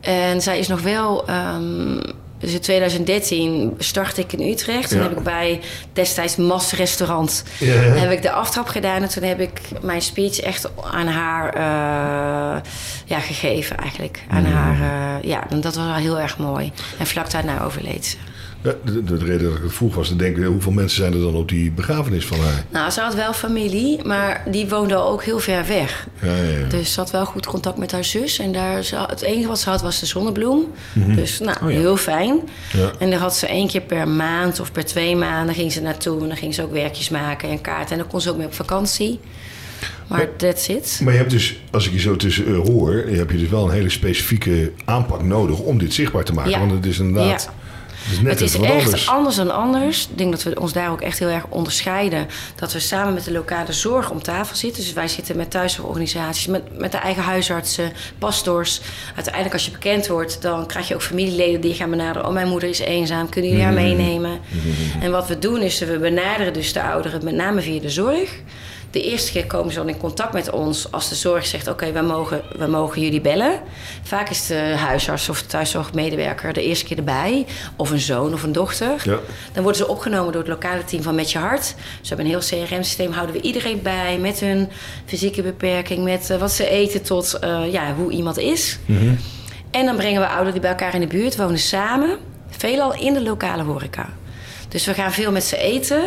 [0.02, 1.28] En zij is nog wel.
[1.28, 2.00] ehm,
[2.40, 4.90] dus in 2013 startte ik in Utrecht.
[4.90, 5.04] Toen Ja.
[5.08, 5.62] heb ik bij
[5.94, 7.80] destijds Mas Restaurant Ja, ja.
[7.82, 9.02] heb ik de aftrap gedaan.
[9.02, 12.62] En toen heb ik mijn speech echt aan haar eh,
[13.06, 14.24] ja, gegeven eigenlijk.
[14.30, 14.52] Aan Mm.
[14.52, 14.74] haar,
[15.22, 16.72] eh, ja, en dat was wel heel erg mooi.
[17.00, 18.18] En vlak daarna overleed ze.
[18.66, 21.20] Ja, de, de reden dat ik het vroeg was te denken, hoeveel mensen zijn er
[21.20, 22.64] dan op die begrafenis van haar?
[22.72, 26.08] Nou, ze had wel familie, maar die woonde ook heel ver weg.
[26.22, 26.68] Ja, ja, ja.
[26.70, 28.40] Dus ze had wel goed contact met haar zus.
[28.40, 30.66] En daar, ze het enige wat ze had was de zonnebloem.
[30.94, 31.78] Dus nou, Oh ja.
[31.78, 32.40] heel fijn.
[32.74, 32.92] Ja.
[33.00, 36.22] En daar had ze één keer per maand of per twee maanden ging ze naartoe.
[36.22, 37.92] En dan ging ze ook werkjes maken en kaarten.
[37.92, 39.20] En dan kon ze ook mee op vakantie.
[40.08, 41.00] Maar that's it.
[41.04, 43.66] Maar je hebt dus, als ik je zo tussen eh, hoor, heb je dus wel
[43.66, 46.52] een hele specifieke aanpak nodig om dit zichtbaar te maken.
[46.52, 46.60] Ja.
[46.60, 47.54] Want het is inderdaad, Ja.
[48.24, 49.08] Het is Het echt anders.
[49.10, 50.08] anders dan anders.
[50.12, 52.28] Ik denk dat we ons daar ook echt heel erg onderscheiden.
[52.56, 54.84] Dat we samen met de lokale zorg om tafel zitten.
[54.84, 58.82] Dus wij zitten met thuiszorgorganisaties, met, met de eigen huisartsen, pastors.
[59.16, 62.28] Uiteindelijk als je bekend wordt, dan krijg je ook familieleden die je gaan benaderen.
[62.28, 63.84] Oh, mijn moeder is eenzaam, kunnen jullie haar Mhm.
[63.84, 64.40] meenemen?
[65.02, 68.30] En wat we doen is, we benaderen dus de ouderen met name via de zorg.
[68.96, 71.92] De eerste keer komen ze dan in contact met ons als de zorg zegt: Oké,
[71.92, 73.60] we, mogen, we mogen jullie bellen.
[74.04, 78.44] Vaak is de huisarts of de thuiszorgmedewerker de eerste keer erbij, of een zoon of
[78.44, 79.02] een dochter.
[79.04, 79.20] Ja.
[79.54, 81.66] Dan worden ze opgenomen door het lokale team van Met Je Hart.
[81.66, 81.76] Ze
[82.08, 84.70] hebben een heel CRM-systeem, houden we iedereen bij met hun
[85.06, 88.80] fysieke beperking, met eh, wat ze eten tot eh, ja, hoe iemand is.
[89.72, 92.18] En dan brengen we ouderen die bij elkaar in de buurt wonen samen,
[92.50, 94.10] veelal in de lokale horeca.
[94.68, 96.02] Dus we gaan veel met ze eten.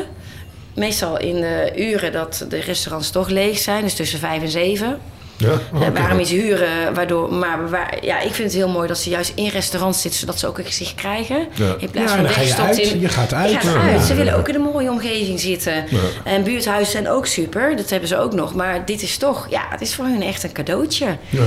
[0.79, 4.99] Meestal in de uren dat de restaurants toch leeg zijn, dus tussen vijf en zeven.
[5.37, 5.49] Ja?
[5.49, 5.93] Eh, Oké.
[5.93, 9.33] waarom iets huren, waardoor, maar waar, ja, ik vind het heel mooi dat ze juist
[9.35, 11.47] in restaurants zitten, zodat ze ook een gezicht krijgen.
[11.55, 11.75] Ja.
[11.79, 12.79] In plaats Ja, van dan ga je weggestopt uit.
[12.79, 13.01] in.
[13.01, 13.51] Je gaat uit.
[13.51, 13.93] Je gaat Ja, uit.
[14.01, 14.19] ja, Ze ja.
[14.19, 15.85] willen ook in een mooie omgeving zitten.
[16.25, 18.55] En buurthuizen zijn ook super, dat hebben ze ook nog.
[18.55, 21.07] Maar dit is toch, ja, het is voor hun echt een cadeautje.
[21.29, 21.43] Ja.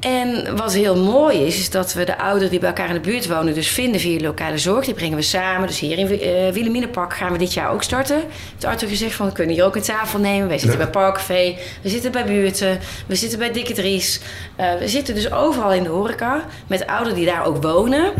[0.00, 3.00] En wat heel mooi is, is dat we de ouderen die bij elkaar in de
[3.00, 4.84] buurt wonen, dus vinden via de lokale zorg.
[4.84, 5.66] Die brengen we samen.
[5.66, 6.12] Dus hier in
[6.56, 8.16] uh, gaan we dit jaar ook starten.
[8.52, 10.48] Heeft Arthur gezegd van we kunnen hier ook een tafel nemen.
[10.48, 10.84] Wij zitten Ja.
[10.84, 14.20] bij Parkcafé, we zitten bij buurten, we zitten bij Dikke Dries.
[14.56, 18.12] Eh, we zitten dus overal in de horeca met ouderen die daar ook wonen.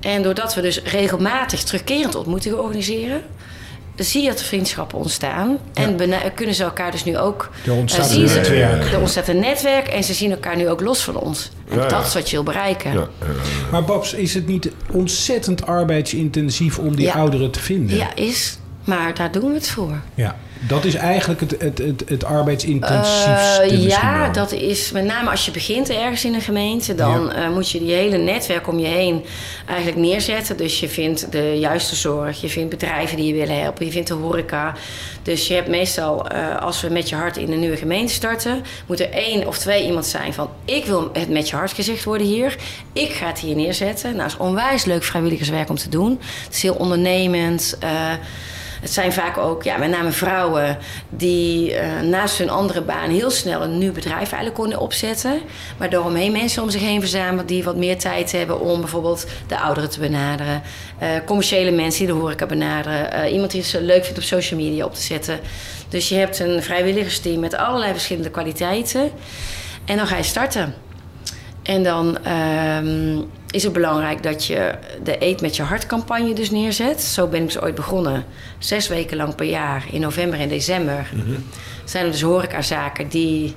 [0.00, 3.22] En doordat we dus regelmatig terugkerend ontmoetingen organiseren,
[3.96, 5.58] zie je dat er vriendschappen ontstaan.
[5.74, 5.96] En
[6.34, 7.50] kunnen ze elkaar dus nu ook...
[7.66, 8.92] Er ontstaat eh, een zien ze- netwerk.
[8.92, 11.50] Er ontstaat een netwerk en ze zien elkaar nu ook los van ons.
[11.68, 11.88] En Ja, ja.
[11.88, 12.92] dat is wat je wil bereiken.
[12.92, 13.08] Ja.
[13.70, 17.12] Maar Babs, is het niet ontzettend arbeidsintensief om die Ja.
[17.12, 17.96] ouderen te vinden?
[17.96, 18.58] Ja, is.
[18.84, 20.00] Maar daar doen we het voor.
[20.14, 24.32] Ja, dat is eigenlijk het, het, het, het arbeidsintensiefste Eh, ja, wel.
[24.32, 27.32] dat is met name als je begint ergens in een gemeente, dan Ja.
[27.34, 29.24] eh, moet je die hele netwerk om je heen
[29.66, 30.56] eigenlijk neerzetten.
[30.56, 34.08] Dus je vindt de juiste zorg, je vindt bedrijven die je willen helpen, je vindt
[34.08, 34.74] de horeca.
[35.22, 38.62] Dus je hebt meestal, eh, als we met je hart in een nieuwe gemeente starten,
[38.86, 42.04] moet er één of twee iemand zijn van: ik wil het met je hart gezegd
[42.04, 42.56] worden hier.
[42.92, 44.16] Ik ga het hier neerzetten.
[44.16, 46.20] Nou, is onwijs leuk vrijwilligerswerk om te doen.
[46.44, 47.78] Het is heel ondernemend.
[48.82, 53.30] Het zijn vaak ook, ja, met name vrouwen, die eh, naast hun andere baan heel
[53.30, 55.40] snel een nieuw bedrijf eigenlijk konden opzetten.
[55.78, 59.58] Maar daaromheen mensen om zich heen verzamelen die wat meer tijd hebben om bijvoorbeeld de
[59.58, 60.62] ouderen te benaderen.
[60.98, 63.12] Eh, commerciële mensen die de horeca benaderen.
[63.12, 65.40] Eh, iemand die het leuk vindt op social media op te zetten.
[65.88, 69.10] Dus je hebt een vrijwilligersteam met allerlei verschillende kwaliteiten.
[69.84, 70.74] En dan ga je starten.
[71.62, 73.18] En dan ehm,
[73.50, 77.00] is het belangrijk dat je de Eet met je hart campagne dus neerzet.
[77.02, 78.24] Zo ben ik dus ooit begonnen.
[78.58, 81.06] Zes weken lang per jaar, in november en december.
[81.84, 83.54] Zijn er dus horecazaken die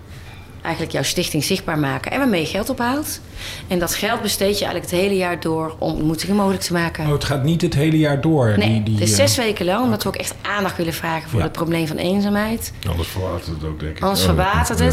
[0.62, 2.12] eigenlijk jouw stichting zichtbaar maken.
[2.12, 3.20] En waarmee je geld ophaalt.
[3.68, 7.06] En dat geld besteed je eigenlijk het hele jaar door om ontmoetingen mogelijk te maken.
[7.06, 8.54] Oh, het gaat niet het hele jaar door.
[8.58, 10.94] Nee, die, die, het is eh, zes weken lang, omdat we ook echt aandacht willen
[10.94, 11.46] vragen voor Ja.
[11.46, 12.72] het probleem van eenzaamheid.
[12.90, 14.04] Anders verwatert het ook, denk ik.
[14.04, 14.86] Anders Ja, verwatert ja.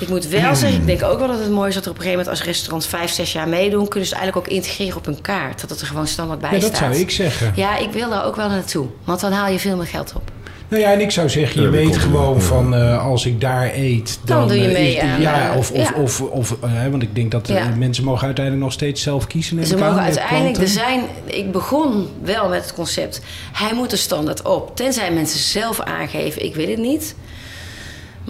[0.00, 1.96] Ik moet wel zeggen, ik denk ook wel dat het mooi is dat er op
[1.96, 4.96] een gegeven moment als restaurants vijf, zes jaar meedoen, kunnen ze het eigenlijk ook integreren
[4.96, 5.60] op hun kaart.
[5.60, 6.70] Dat het er gewoon standaard bij Ja, staat.
[6.70, 7.52] dat zou ik zeggen.
[7.56, 8.86] Ja, ik wil daar ook wel naartoe.
[9.04, 10.22] Want dan haal je veel meer geld op.
[10.68, 13.70] Nou ja, en ik zou zeggen, je Ja, weet gewoon van eh, als ik daar
[13.74, 16.02] eet, dan, Dan doe je eh, mee is- aan, ja, eh, of, of, ja.
[16.02, 17.68] of, of hè, want ik denk dat Ja.
[17.78, 19.66] mensen mogen uiteindelijk nog steeds zelf kiezen.
[19.66, 23.20] Ze mogen uiteindelijk, er zijn, ik begon wel met het concept,
[23.52, 24.76] hij moet er standaard op.
[24.76, 27.14] Tenzij mensen zelf aangeven, ik wil het niet.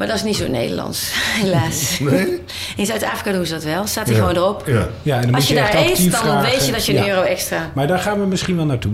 [0.01, 1.11] Maar dat is niet zo Nederlands,
[1.43, 1.99] helaas.
[1.99, 2.41] Nee?
[2.77, 4.21] In Zuid-Afrika doen ze dat wel, staat hij Ja.
[4.21, 4.63] gewoon erop.
[4.67, 4.89] Ja.
[5.03, 6.51] Ja, en dan Als moet je daar eet, actief dan vragen.
[6.51, 7.09] weet je dat je een Ja.
[7.11, 7.71] euro extra...
[7.75, 8.93] Maar daar gaan we misschien wel naartoe.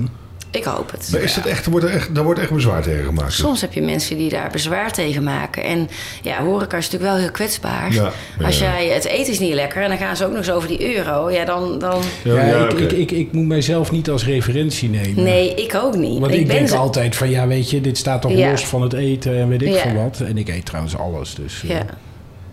[0.57, 1.09] Ik hoop het.
[1.13, 3.33] Maar is dat echt, wordt er echt, daar wordt echt bezwaar tegen gemaakt?
[3.33, 5.65] Soms heb je mensen die daar bezwaar tegen maken.
[5.65, 5.89] En
[6.23, 7.93] ja, horeca is natuurlijk wel heel kwetsbaar.
[7.93, 8.13] Ja,
[8.45, 8.65] Als ja.
[8.83, 10.97] jij, het eten is niet lekker en dan gaan ze ook nog eens over die
[10.97, 11.31] euro.
[11.31, 11.79] Ja, dan...
[11.79, 15.23] dan Ja, Ja, ja, ik, ik, ik, ik moet mijzelf niet als referentie nemen.
[15.25, 16.19] nee, ik ook niet.
[16.21, 18.51] Want ik, ben denk zo- altijd van, ja, weet je, dit staat toch Ja.
[18.51, 19.79] los van het eten en weet ik Ja.
[19.79, 20.21] veel wat.
[20.21, 21.81] En ik eet trouwens alles, dus Ja.
[21.81, 21.87] ik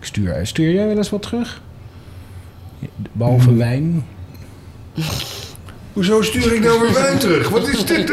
[0.00, 1.60] stuur, stuur jij wel eens wat terug?
[3.12, 3.58] Behalve Mm.
[3.58, 4.06] wijn.
[5.94, 7.48] Hoezo stuur ik nou weer wijn terug?
[7.48, 8.06] Wat is dit?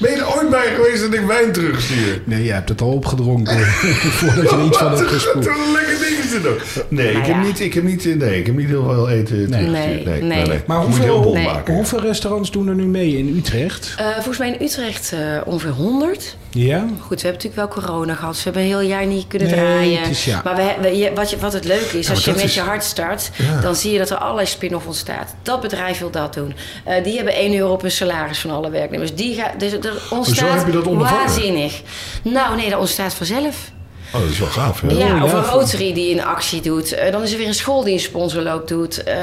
[0.00, 2.22] Ben je er ooit bij geweest dat ik wijn terugstuur?
[2.24, 3.66] Nee, je hebt het al opgedronken
[4.18, 6.60] voordat je er iets van hebt Wat een lekker ding ook.
[6.88, 7.42] Nee, ik heb ja.
[7.42, 9.46] niet, ik heb niet, eh, nee, ik heb niet heel veel eten Nee.
[9.48, 10.04] teruggestuurd.
[10.04, 10.60] Nee, nee, nee.
[10.66, 11.44] Maar hoeveel, bol Nee.
[11.44, 11.74] maken.
[11.74, 13.94] hoeveel restaurants doen er nu mee in Utrecht?
[13.98, 16.36] Eh, volgens mij in Utrecht eh, ongeveer 100.
[16.50, 16.78] Ja?
[16.78, 18.34] Goed, we hebben natuurlijk wel corona gehad.
[18.34, 20.00] Dus we hebben een heel jaar niet kunnen Nee, draaien.
[20.00, 20.40] het is ja.
[20.44, 22.60] Maar we, we- je- wat, je, wat het leuke is, als je met is- je
[22.60, 23.30] hart start...
[23.36, 23.60] Ja.
[23.60, 25.34] dan zie je dat er allerlei spin-off ontstaat.
[25.42, 26.54] Dat bedrijf wil dat doen.
[26.84, 29.14] Eh, die hebben 1 euro op hun salaris van alle werknemers.
[29.14, 31.24] Die gaat, dus er ontstaat heb je dat ondervangen?
[31.26, 31.82] waanzinnig.
[32.22, 33.72] Nou nee, dat ontstaat vanzelf.
[34.14, 34.86] Oh, dat is wel gaaf, hè?
[34.88, 36.92] Ja, of ja, een Rotary die een actie doet.
[36.92, 39.02] Eh, dan is er weer een school die een sponsorloop doet.
[39.02, 39.16] Eh,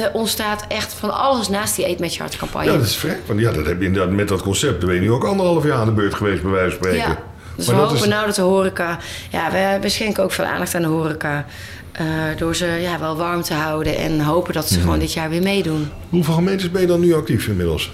[0.00, 2.70] er ontstaat echt van alles naast die Eet met je hart campagne.
[2.70, 3.18] Ja, dat is vrek.
[3.26, 4.80] Want ja, dat heb je inderdaad met dat concept.
[4.80, 7.08] Daar ben je nu ook anderhalf jaar aan de beurt geweest, bij wijze van spreken.
[7.08, 7.18] Ja,
[7.56, 8.98] dus Maar we dat hopen is- nou dat de horeca...
[9.30, 11.44] Ja, we, we schenken ook veel aandacht aan de horeca.
[11.92, 12.04] eh,
[12.38, 13.96] door ze ja, wel warm te houden.
[13.96, 14.82] En hopen dat ze Mhm.
[14.82, 15.88] gewoon dit jaar weer meedoen.
[16.08, 17.92] Hoeveel gemeentes ben je dan nu actief inmiddels?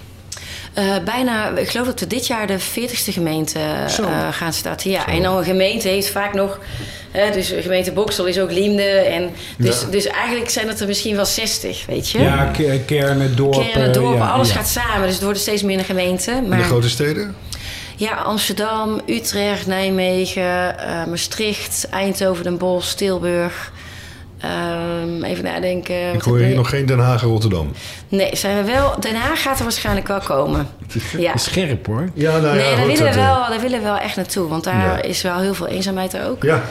[0.73, 4.89] Eh, bijna, ik geloof dat we dit jaar de 40ste gemeente eh, gaan starten.
[4.89, 6.59] Ja, en dan een gemeente heeft vaak nog.
[7.11, 8.83] Hè, dus de gemeente Boksel is ook Liemde.
[8.89, 9.87] En dus, Ja.
[9.87, 12.19] dus eigenlijk zijn het er misschien wel 60, weet je?
[12.19, 13.69] Ja, ke- kernen, dorpen.
[13.69, 14.55] Kernen, dorpen, ja, alles ja.
[14.55, 15.05] gaat samen.
[15.05, 16.35] Dus het worden steeds minder gemeenten.
[16.35, 17.35] In de Maar grote steden?
[17.95, 23.71] ja, Amsterdam, Utrecht, Nijmegen, eh, Maastricht, Eindhoven, Den Bosch, Tilburg.
[24.39, 26.13] Ehm, even nadenken.
[26.13, 27.71] Ik hoor hier nog geen Den Haag en Rotterdam.
[28.07, 28.95] Nee, zijn we wel.
[28.99, 30.67] Den Haag gaat er waarschijnlijk wel komen.
[31.17, 31.37] Ja.
[31.37, 32.09] Scherp hoor.
[32.13, 34.47] Ja, nou Nee, daar goed, willen, we eh, wel, daar willen we wel echt naartoe.
[34.49, 35.01] Want daar Ja.
[35.01, 36.43] is wel heel veel eenzaamheid ook.
[36.43, 36.63] Ja,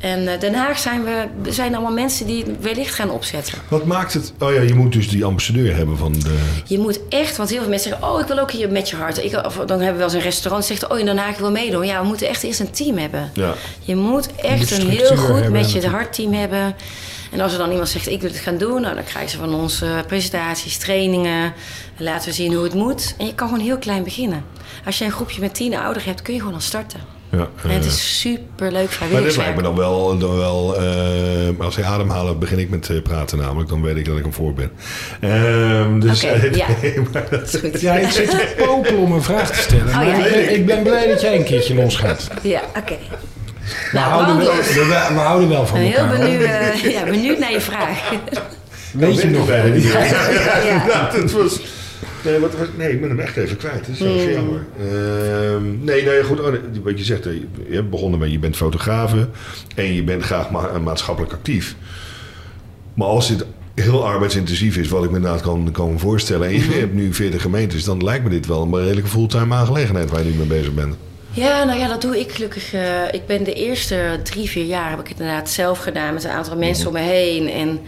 [0.00, 3.58] En eh, Den Haag zijn we zijn allemaal mensen die het wellicht gaan opzetten.
[3.68, 4.32] wat maakt het...
[4.38, 6.38] Oh ja, je moet dus die ambassadeur hebben van de...
[6.64, 8.08] Je moet echt, want heel veel mensen zeggen...
[8.08, 9.24] oh, ik wil ook hier met je hart.
[9.24, 10.92] Ik, of dan hebben we wel eens een restaurant die zegt...
[10.92, 11.86] oh, in Den Haag ik wil meedoen.
[11.86, 13.30] Ja, we moeten echt eerst een team hebben.
[13.34, 13.54] Ja.
[13.80, 15.94] Je moet echt moet een heel goed hebben met je natuurlijk.
[15.94, 16.74] hartteam hebben.
[17.34, 18.80] En als er dan iemand zegt, ik wil het gaan doen...
[18.80, 21.52] Nou, dan krijgen ze van ons eh, presentaties, trainingen.
[21.96, 23.14] Laten we zien hoe het moet.
[23.18, 24.44] En je kan gewoon heel klein beginnen.
[24.84, 26.22] Als je een groepje met tien ouderen hebt...
[26.22, 27.00] kun je gewoon al starten.
[27.30, 30.18] ja En het eh, is super leuk maar dit lijkt me dan wel...
[30.18, 33.68] Dan wel eh, als hij ademhalen begin ik met praten namelijk.
[33.68, 34.70] Dan weet ik dat ik hem voor ben.
[35.20, 36.66] Ehm, dus, Oké, ja.
[36.82, 37.80] nee, maar dat- is goed.
[37.80, 39.84] Ja, ik zit te popelen om een vraag te stellen.
[39.92, 40.24] maar Oh, ja.
[40.24, 42.28] ik, ben, ik ben blij dat jij een keertje losgaat.
[42.42, 42.96] Ja, oké.
[43.64, 46.16] We, Nou, houden wel, we, we houden wel van Ik ben heel elkaar.
[46.16, 46.26] hoor.
[46.38, 48.10] benieuwd, eh, ja, benieuwd naar je vraag.
[48.92, 49.46] Weet je nog?
[49.46, 49.98] bij Ja.
[50.04, 50.58] Ja, Ja.
[50.72, 51.12] inderdaad.
[51.16, 51.60] Het was...
[52.24, 53.86] Nee, wat, was- nee, ik ben hem echt even kwijt.
[53.86, 54.30] Dat is wel Hmm.
[54.32, 54.64] jammer.
[54.78, 56.40] Ehm, nee, nee, goed.
[56.40, 57.32] oh, wat je zegt, eh,
[57.68, 59.28] je hebt begonnen met je bent fotografe
[59.74, 61.74] en je bent graag ma- maatschappelijk actief.
[62.94, 66.60] Maar als dit heel arbeidsintensief is, wat ik me inderdaad kan, kan voorstellen, en je
[66.60, 66.78] Mhm.
[66.78, 70.30] hebt nu 40 gemeentes, dan lijkt me dit wel een redelijke fulltime aangelegenheid waar je
[70.30, 70.94] nu mee bezig bent.
[71.34, 72.72] Ja, nou ja, dat doe ik gelukkig.
[72.72, 76.24] eh, ik ben de eerste drie, vier jaar heb ik het inderdaad zelf gedaan met
[76.24, 77.50] een aantal mensen om me heen.
[77.50, 77.80] En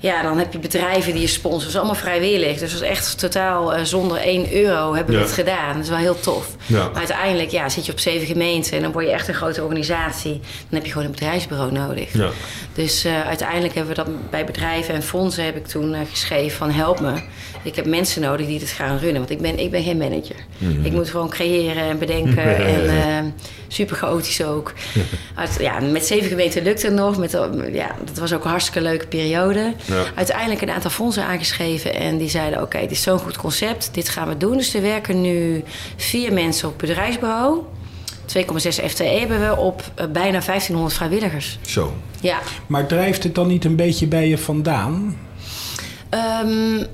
[0.00, 1.60] ja, dan heb je bedrijven die je sponsoren.
[1.60, 2.58] Dat is allemaal vrijwillig.
[2.58, 5.26] Dus dat is echt totaal eh, zonder 1 euro hebben we Ja.
[5.26, 5.72] het gedaan.
[5.74, 6.48] Dat is wel heel tof.
[6.66, 6.84] Ja.
[6.88, 9.62] Maar uiteindelijk ja, zit je op zeven gemeenten en dan word je echt een grote
[9.62, 10.32] organisatie.
[10.32, 10.42] Dan
[10.78, 12.12] heb je gewoon een bedrijfsbureau nodig.
[12.12, 12.28] Ja.
[12.76, 16.56] Dus eh, uiteindelijk hebben we dat bij bedrijven en fondsen heb ik toen eh, geschreven
[16.56, 17.22] van help me.
[17.62, 19.18] Ik heb mensen nodig die dit gaan runnen.
[19.18, 20.36] Want ik ben, ik ben geen manager.
[20.82, 22.56] Ik moet gewoon creëren en bedenken.
[22.74, 23.24] en eh,
[23.68, 24.72] super chaotisch ook.
[25.34, 27.16] Uit- ja, met zeven gemeenten lukt het nog.
[27.18, 27.38] Met,
[27.72, 29.74] ja, dat was ook een hartstikke leuke periode.
[30.14, 31.94] Uiteindelijk een aantal fondsen aangeschreven.
[31.94, 33.88] En die zeiden oké, dit is zo'n goed concept.
[33.92, 34.56] Dit gaan we doen.
[34.56, 35.64] Dus er werken nu
[35.96, 37.64] vier mensen op bedrijfsbureau.
[38.26, 41.58] 2,6 FTE hebben we op eh, bijna 1500 vrijwilligers.
[41.66, 41.94] Zo.
[42.20, 42.38] Ja.
[42.66, 45.18] Maar drijft het dan niet een beetje bij je vandaan?
[46.08, 46.84] Ehm,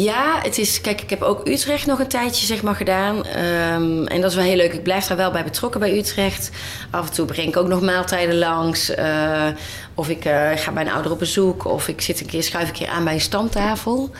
[0.00, 0.80] ja, het is.
[0.80, 3.24] Kijk, ik heb ook Utrecht nog een tijdje zeg maar, gedaan.
[3.24, 4.72] Ehm, en dat is wel heel leuk.
[4.72, 6.50] Ik blijf daar wel bij betrokken bij Utrecht.
[6.90, 8.90] Af en toe breng ik ook nog maaltijden langs.
[8.94, 9.46] eh,
[9.94, 11.64] of ik eh, ga bij een ouder op bezoek.
[11.64, 14.10] Of ik zit een keer, schuif een keer aan bij een stamtafel.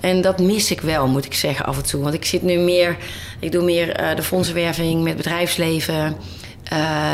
[0.00, 2.02] En dat mis ik wel, moet ik zeggen, af en toe.
[2.02, 2.96] Want ik zit nu meer.
[3.40, 6.16] Ik doe meer eh, de fondsenwerving met bedrijfsleven.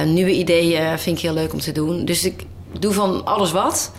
[0.05, 2.05] Nieuwe ideeën vind ik heel leuk om te doen.
[2.05, 2.43] Dus ik
[2.79, 3.93] doe van alles wat.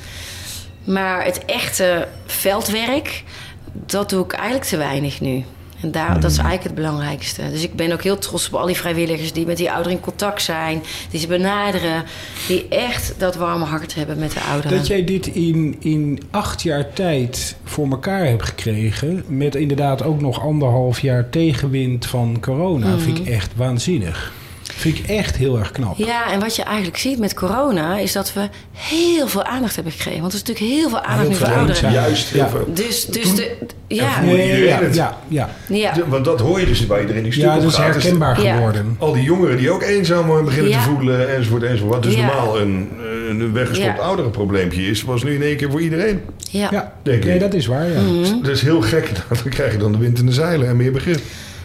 [0.83, 3.23] Maar het echte veldwerk,
[3.71, 5.43] dat doe ik eigenlijk te weinig nu.
[5.81, 7.49] En daar, dat is eigenlijk het belangrijkste.
[7.49, 10.03] Dus ik ben ook heel trots op al die vrijwilligers die met die ouderen in
[10.03, 12.03] contact zijn, die ze benaderen,
[12.47, 14.77] die echt dat warme hart hebben met de ouderen.
[14.77, 19.23] Dat jij dit in, in acht jaar tijd voor elkaar hebt gekregen...
[19.27, 22.97] met inderdaad ook nog anderhalf jaar tegenwind van corona...
[22.97, 24.40] vind ik echt waanzinnig.
[24.81, 25.97] Vind ik echt heel erg knap.
[25.97, 29.93] Ja, en wat je eigenlijk ziet met corona is dat we heel veel aandacht hebben
[29.93, 30.19] gekregen.
[30.21, 31.91] Want er is natuurlijk heel veel aandacht Heel voor ouderen.
[31.91, 32.49] Juist, heel Ja.
[32.49, 32.67] veel.
[32.73, 33.51] Dus, dus de,
[33.87, 35.49] ja, Nee, ja, ja, ja.
[35.67, 35.91] ja.
[35.93, 37.75] De- Want dat hoor je dus bij iedereen die stuk ja, dat is.
[37.75, 38.55] Dus herkenbaar Ja.
[38.55, 38.95] geworden.
[38.99, 40.83] Al die jongeren die ook eenzaam beginnen Ja.
[40.83, 41.93] te voelen enzovoort enzovoort.
[41.93, 42.25] Wat dus Ja.
[42.25, 42.89] normaal een,
[43.29, 44.03] een weggestopt Ja.
[44.03, 46.21] ouderenprobleempje is, was nu in één keer voor iedereen.
[46.51, 46.67] ja.
[46.71, 47.39] Ja, Denk nee, ik.
[47.39, 48.01] dat is waar, ja.
[48.01, 48.41] Mhm.
[48.41, 49.11] Dat is heel gek.
[49.43, 51.19] Dan krijg je dan de wind in de zeilen en meer begrip.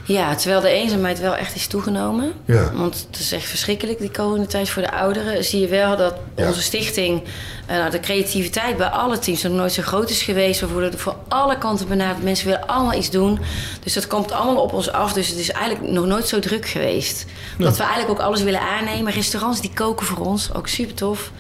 [0.07, 2.33] Ja, terwijl de eenzaamheid wel echt is toegenomen.
[2.45, 2.73] Ja.
[2.75, 5.45] Want het is echt verschrikkelijk, die coronatijd voor de ouderen.
[5.45, 6.47] Zie je wel dat Ja.
[6.47, 7.23] onze stichting,
[7.67, 10.61] eh, nou, de creativiteit bij alle teams nog nooit zo groot is geweest.
[10.61, 12.23] We worden voor alle kanten benaderd.
[12.25, 13.39] Mensen willen allemaal iets doen.
[13.83, 15.13] Dus dat komt allemaal op ons af.
[15.13, 17.25] Dus het is eigenlijk nog nooit zo druk geweest.
[17.59, 19.13] Dat we eigenlijk ook alles willen aannemen.
[19.13, 21.31] Restaurants die koken voor ons, ook super tof.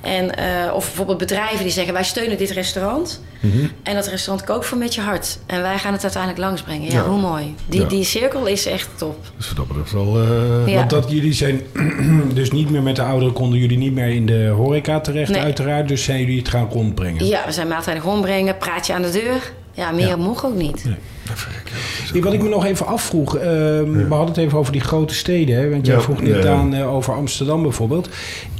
[0.00, 3.22] En, eh, of bijvoorbeeld bedrijven die zeggen: wij steunen dit restaurant.
[3.40, 3.56] Mhm.
[3.82, 5.38] En dat restaurant kookt voor met je hart.
[5.46, 6.84] En wij gaan het uiteindelijk langsbrengen.
[6.90, 7.04] Ja, Ja.
[7.08, 7.54] hoe mooi.
[7.66, 7.86] Die, Ja.
[7.86, 9.16] die cirkel is echt top.
[9.36, 10.20] Dus dat betreft wel...
[10.22, 10.74] eh, Ja.
[10.74, 11.60] Want dat jullie zijn
[12.34, 15.40] dus niet meer met de ouderen konden jullie niet meer in de horeca terecht, Nee.
[15.42, 15.88] uiteraard.
[15.88, 17.26] Dus zijn jullie het gaan rondbrengen.
[17.26, 19.52] Ja, we zijn maaltijden rondbrengen, praat je aan de deur.
[19.78, 20.16] Ja, meer Ja.
[20.16, 20.84] mocht ook niet.
[20.84, 22.22] Nee.
[22.22, 25.56] Wat ik me nog even afvroeg, ehm, we hadden het even over die grote steden,
[25.56, 25.70] hè?
[25.70, 26.52] want jij Ja, vroeg net ja.
[26.52, 28.08] aan eh, over Amsterdam bijvoorbeeld.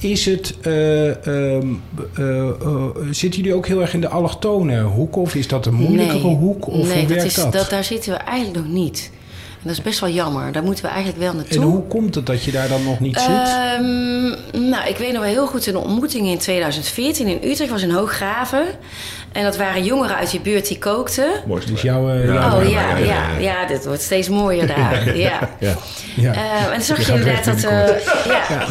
[0.00, 1.66] Is het, eh, ehm,
[2.16, 5.74] eh, eh, zitten jullie ook heel erg in de allochtone hoek of is dat een
[5.74, 7.52] moeilijkere hoek of nee hoe dat werkt is, dat?
[7.52, 7.70] dat?
[7.70, 9.10] Daar zitten we eigenlijk nog niet.
[9.68, 10.52] Dat is best wel jammer.
[10.52, 11.56] Daar moeten we eigenlijk wel naartoe.
[11.56, 13.28] En hoe komt het dat je daar dan nog niet zit?
[13.28, 17.70] Ehm, nou, ik weet nog wel heel goed een ontmoeting in 2014 in Utrecht.
[17.70, 18.64] was in Hooggraven.
[19.32, 21.28] En dat waren jongeren uit die buurt die kookten.
[21.46, 21.62] Mooi.
[21.66, 22.08] Dus jouw...
[22.10, 22.56] eh, Ja.
[22.56, 25.16] Oh ja, ja, ja, dit wordt steeds mooier daar.
[25.16, 25.48] Ja.
[25.58, 25.74] Ja.
[26.16, 26.32] ja.
[26.32, 27.64] Eh, en dan zag Je inderdaad dat...
[27.64, 27.88] eh,
[28.26, 28.66] ja.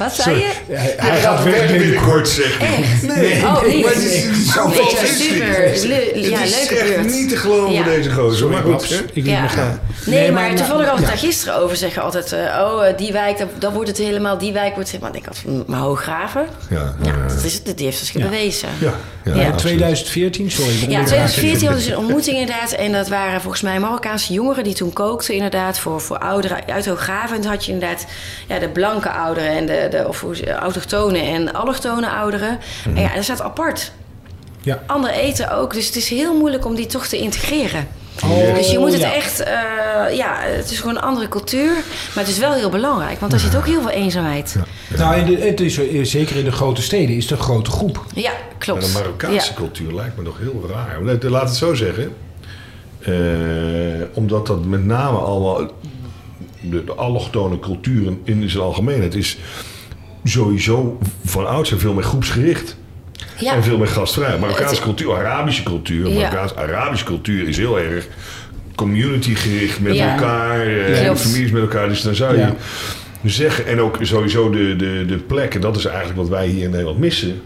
[0.00, 0.50] Wat zei je?
[0.74, 2.58] Hij, hij gaat weg binnenkort zeg.
[2.60, 3.02] Echt?
[3.02, 4.76] Nee, Oh, maar het is, het is zo Nee,
[5.18, 5.62] super.
[5.70, 7.82] Het Le- ja, is leuke echt niet te geloven Ja.
[7.84, 8.48] deze gozer.
[8.48, 9.48] Maar goed, ik Ja.
[9.48, 9.80] gaan.
[10.06, 10.96] Nee, maar, toevallig hadden we ja.
[10.96, 11.76] het daar gisteren over.
[11.76, 14.88] Zeggen altijd, eh, oh, eh, die wijk, dan, dan wordt het helemaal, die wijk wordt
[14.88, 16.46] zeg maar, ik had maar hooggraven.
[16.70, 18.68] Ja, Ja, ja, dat, is, die heeft dus bewezen.
[18.78, 19.40] ja, ja, Ja.
[19.40, 19.58] Ja, absoluut.
[19.58, 20.70] 2014, sorry.
[20.72, 21.64] Ja, onderbrak 2014 je.
[21.66, 22.72] hadden ze een ontmoeting inderdaad.
[22.72, 26.86] En dat waren volgens mij Marokkaanse jongeren die toen kookten inderdaad voor, voor ouderen uit
[26.86, 27.36] Hooggraven.
[27.36, 28.06] En toen had je inderdaad
[28.48, 30.24] ja, de blanke ouderen en de, de of,
[30.60, 32.58] autochtone en allochtone ouderen.
[32.94, 33.92] En ja, dat staat apart.
[34.62, 34.82] Ja.
[34.86, 35.74] Ander eten ook.
[35.74, 37.88] Dus het is heel moeilijk om die toch te integreren.
[38.24, 39.14] Oh, dus je moet het ja.
[39.14, 39.52] echt, eh,
[40.16, 41.72] ja, het is gewoon een andere cultuur.
[42.14, 44.56] Maar het is wel heel belangrijk, want daar zit ook heel veel eenzaamheid.
[44.90, 47.44] Ja, Nou, in de, het is, eh, zeker in de grote steden is het een
[47.44, 48.04] grote groep.
[48.58, 48.80] klopt.
[48.80, 49.56] Maar de Marokkaanse Ja.
[49.56, 51.02] cultuur lijkt me nog heel raar.
[51.02, 52.12] Laat- Laat het zo zeggen.
[53.00, 53.12] Eh,
[54.14, 55.70] omdat dat met name allemaal...
[56.62, 59.38] De, de allochtone culturen in zijn algemeenheid is
[60.24, 62.76] sowieso van oudsher veel meer groepsgericht.
[63.38, 63.54] Ja.
[63.54, 64.38] En veel meer gastvrij.
[64.38, 66.08] Marokkaanse Het- cultuur, Arabische cultuur.
[66.08, 66.14] Ja.
[66.14, 68.06] Marokkaanse, Arabische cultuur is heel erg
[68.74, 70.12] community gericht met Ja.
[70.12, 70.66] elkaar.
[70.66, 71.88] eh, families met elkaar.
[71.88, 72.54] Dus dan zou je Ja.
[73.24, 76.62] zeggen, en ook sowieso de, de, de plek, en dat is eigenlijk wat wij hier
[76.64, 77.40] in Nederland missen.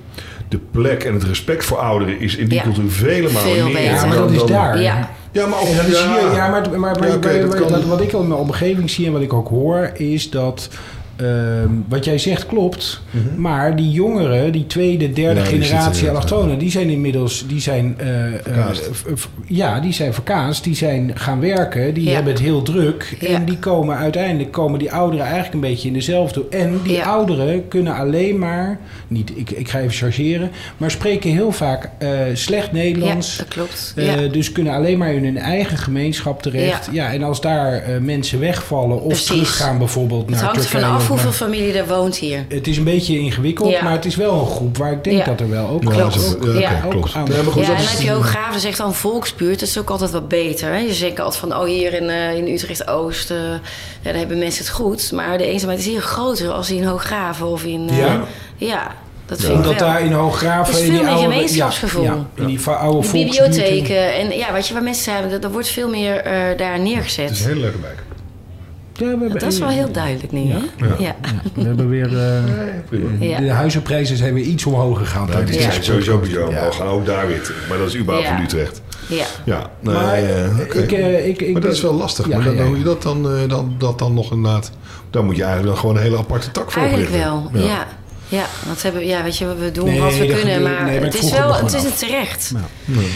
[0.48, 2.62] De plek en het respect voor ouderen is in die Ja.
[2.64, 3.82] cultuur vele malen meer.
[3.82, 4.80] Ja, maar dat is dan- daar.
[4.80, 5.10] Ja.
[5.32, 6.08] Ja, maar ook, En dat is ja.
[6.20, 9.48] hier, ja, maar, dat wat ik al in mijn omgeving zie en wat ik ook
[9.48, 10.68] hoor, is dat.
[11.16, 13.00] Ehm, wat jij zegt klopt,
[13.36, 15.54] maar die jongeren, die tweede, derde Mhm.
[15.54, 18.66] Ja, generatie allochtonen, die zijn inmiddels, die zijn, eh, eh,
[19.46, 22.14] ja, die zijn verkaasd, die zijn gaan werken, die Ja.
[22.14, 23.28] hebben het heel druk Ja.
[23.28, 26.44] en die komen uiteindelijk komen die ouderen eigenlijk een beetje in dezelfde.
[26.50, 27.04] En die Ja.
[27.04, 32.08] ouderen kunnen alleen maar, niet, ik, ik ga even chargeren, maar spreken heel vaak eh,
[32.32, 33.36] slecht Ja, Nederlands.
[33.36, 33.92] dat klopt.
[33.96, 34.16] Ja.
[34.32, 36.88] Dus kunnen alleen maar in hun eigen gemeenschap terecht.
[36.92, 36.92] Ja.
[37.04, 37.12] Ja.
[37.12, 39.26] en als daar mensen wegvallen of Precies.
[39.26, 40.62] teruggaan bijvoorbeeld naar Turkije.
[41.04, 42.44] Of hoeveel familie er woont hier.
[42.48, 43.82] Het is een beetje ingewikkeld, Ja.
[43.82, 45.24] maar het is wel een groep waar ik denk Ja.
[45.24, 45.82] dat er wel ook...
[45.82, 46.14] Ja, Klopt.
[46.14, 46.80] dat is- ja, Ja.
[46.80, 46.94] klopt.
[46.96, 49.60] Ook aan- Ja, goed, ja, dat en is- dan heb je Hooggraven zegt dan volksbuurt.
[49.60, 50.68] Dat is ook altijd wat beter.
[50.72, 50.78] Hè?
[50.78, 53.30] Je zegt altijd van, oh hier in, eh, in Utrecht-Oost...
[53.30, 53.60] eh, ja,
[54.02, 55.12] daar hebben mensen het goed.
[55.12, 57.86] Maar de eenzaamheid is hier groter als in Hooggraven of in...
[57.90, 58.20] eh, Ja?
[58.56, 58.94] ja,
[59.26, 59.88] dat vind ik Omdat wel.
[59.88, 60.74] daar in Hooggraven...
[60.74, 62.02] Is die veel meer oude- gemeenschapsgevoel.
[62.02, 65.68] Ja, in die oude bibliotheken en ja, weet je, waar mensen zijn, er, er wordt
[65.68, 67.30] veel meer eh, daar Het is neergezet.
[67.30, 67.98] een hele leuke wijk.
[68.96, 70.58] Ja, we hebben, Dat is wel heel duidelijk nu, hè?
[70.76, 70.94] Ja.
[70.98, 71.14] Ja.
[71.54, 72.18] We hebben weer...
[72.18, 73.20] eh.
[73.30, 73.40] Ja.
[73.40, 75.26] De huizenprijzen zijn weer iets omhoog gegaan.
[75.26, 76.48] Ja, tijdens die zijn sowieso bizar.
[76.48, 77.52] We gaan ook daar weer.
[77.68, 78.34] Maar dat is überhaupt Ja.
[78.34, 78.82] van Utrecht.
[79.08, 79.24] ja.
[79.44, 80.78] Ja, nee, Maar eh, oké.
[80.78, 82.28] ik, eh, ik, ik, maar dat is wel lastig.
[82.28, 82.72] Ja, maar dan, ja, dan ja.
[82.72, 84.70] moet je dat dan, eh, dan, dat dan nog inderdaad...
[85.10, 87.50] Dan moet je eigenlijk dan gewoon een hele aparte tak voor Eigenlijk oprichten.
[87.52, 87.86] wel, ja.
[88.28, 88.46] Ja.
[88.66, 91.04] want we hebben, ja, weet je, we doen Nee, wat we kunnen, maar, nee, maar
[91.04, 92.52] het is het wel, het is het terecht.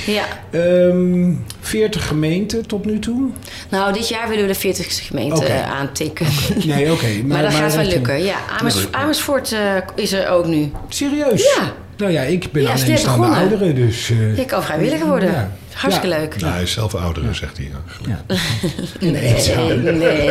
[0.07, 0.13] Ja.
[0.13, 0.25] Ja.
[0.51, 3.31] Ehm, 40 gemeenten tot nu toe?
[3.69, 5.47] Nou, dit jaar willen we de 40ste gemeente Oké.
[5.47, 6.27] eh, aantikken.
[6.65, 7.07] Nee, oké.
[7.25, 8.25] maar, dat gaat wel lukken.
[8.25, 9.61] Ja, Amers, Amersfoort eh,
[9.95, 10.73] is er ook nu.
[10.89, 11.55] Serieus?
[11.57, 11.73] Ja.
[11.99, 14.11] Nou ja, ik ben Ja, alleenstaande ouderen, dus...
[14.11, 15.31] eh, Je kan vrijwilliger worden.
[15.31, 15.51] Ja.
[15.75, 16.21] Hartstikke Ja.
[16.21, 16.41] leuk.
[16.41, 17.71] Nou, hij is zelf ouder, zegt hij.
[19.01, 19.13] Nee,
[19.93, 20.31] nee.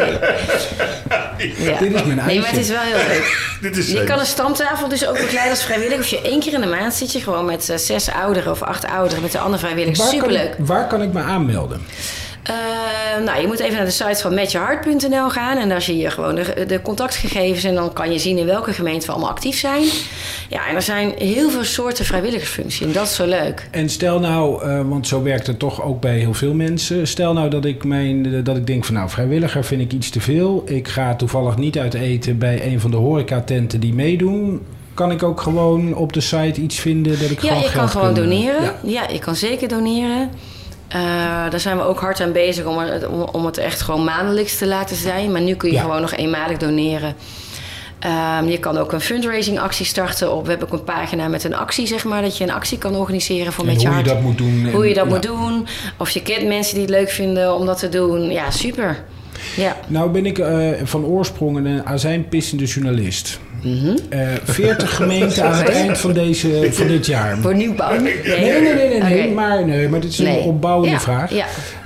[1.58, 1.78] Ja.
[1.80, 3.38] Dit is mijn Nee, maar het is wel heel leuk.
[3.62, 6.00] Dit is Je kan een stamtafel dus ook begeleiden als vrijwilliger.
[6.00, 8.62] Of je één keer in de maand zit je gewoon met eh, zes ouderen of
[8.62, 10.00] acht ouderen met de andere vrijwilligers.
[10.00, 10.50] Waar kan, Superleuk.
[10.60, 11.82] ik, waar kan ik me aanmelden?
[12.48, 15.58] Eh, nou, je moet even naar de site van metjehart.nl gaan.
[15.58, 17.64] En daar zie je gewoon de, de contactgegevens.
[17.64, 19.84] En dan kan je zien in welke gemeente we allemaal actief zijn.
[20.50, 22.86] Ja, en er zijn heel veel soorten vrijwilligersfunctie.
[22.86, 23.68] En dat is zo leuk.
[23.72, 27.08] En stel nou, eh, want zo werkt het toch ook bij heel veel mensen.
[27.08, 30.22] Stel nou dat ik, mijn, dat ik denk van nou, vrijwilliger vind ik iets te
[30.22, 30.64] veel.
[30.66, 34.62] Ik ga toevallig niet uit eten bij een van de horecatenten die meedoen.
[34.94, 37.90] Kan ik ook gewoon op de site iets vinden dat ik Ja, gewoon je kan
[37.90, 38.64] gewoon kan, doneren.
[38.64, 38.74] ja.
[38.84, 39.10] Ja.
[39.14, 40.30] je kan zeker doneren.
[40.88, 41.00] Eh,
[41.50, 44.58] daar zijn we ook hard aan bezig om het, om, om het echt gewoon maandelijks
[44.58, 45.32] te laten zijn.
[45.32, 45.82] Maar nu kun je Ja.
[45.82, 47.16] gewoon nog eenmalig doneren.
[48.00, 50.34] Ehm, je kan ook een fundraising actie starten.
[50.34, 52.22] Op, we hebben ook een pagina met een actie, zeg maar.
[52.22, 54.16] Dat je een actie kan organiseren voor En Met Je hoe je Hart.
[54.16, 54.70] dat moet doen.
[54.72, 55.10] Hoe en- je dat ja.
[55.14, 55.68] moet doen.
[55.98, 58.30] Of je kent mensen die het leuk vinden om dat te doen.
[58.32, 59.04] Ja, super.
[59.56, 59.76] Ja.
[59.88, 63.40] Nou ben ik eh, van oorsprong een azijnpissende journalist.
[64.10, 67.38] Eh 40 gemeenten aan het eind van, deze, van dit jaar.
[67.38, 68.00] Voor nieuwbouw?
[68.00, 71.34] Nee, Nee, nee, nee, nee, maar, nee maar dit is een opbouwende Ja, vraag.
[71.34, 71.46] Ja.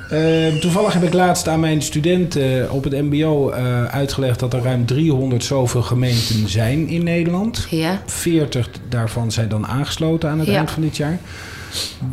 [0.10, 4.62] Eh, toevallig heb ik laatst aan mijn studenten op het MBO eh, uitgelegd dat er
[4.64, 7.68] ruim 300 zoveel gemeenten zijn in Nederland.
[7.70, 8.02] Ja.
[8.06, 10.56] 40 daarvan zijn dan aangesloten aan het Ja.
[10.58, 11.18] eind van dit jaar.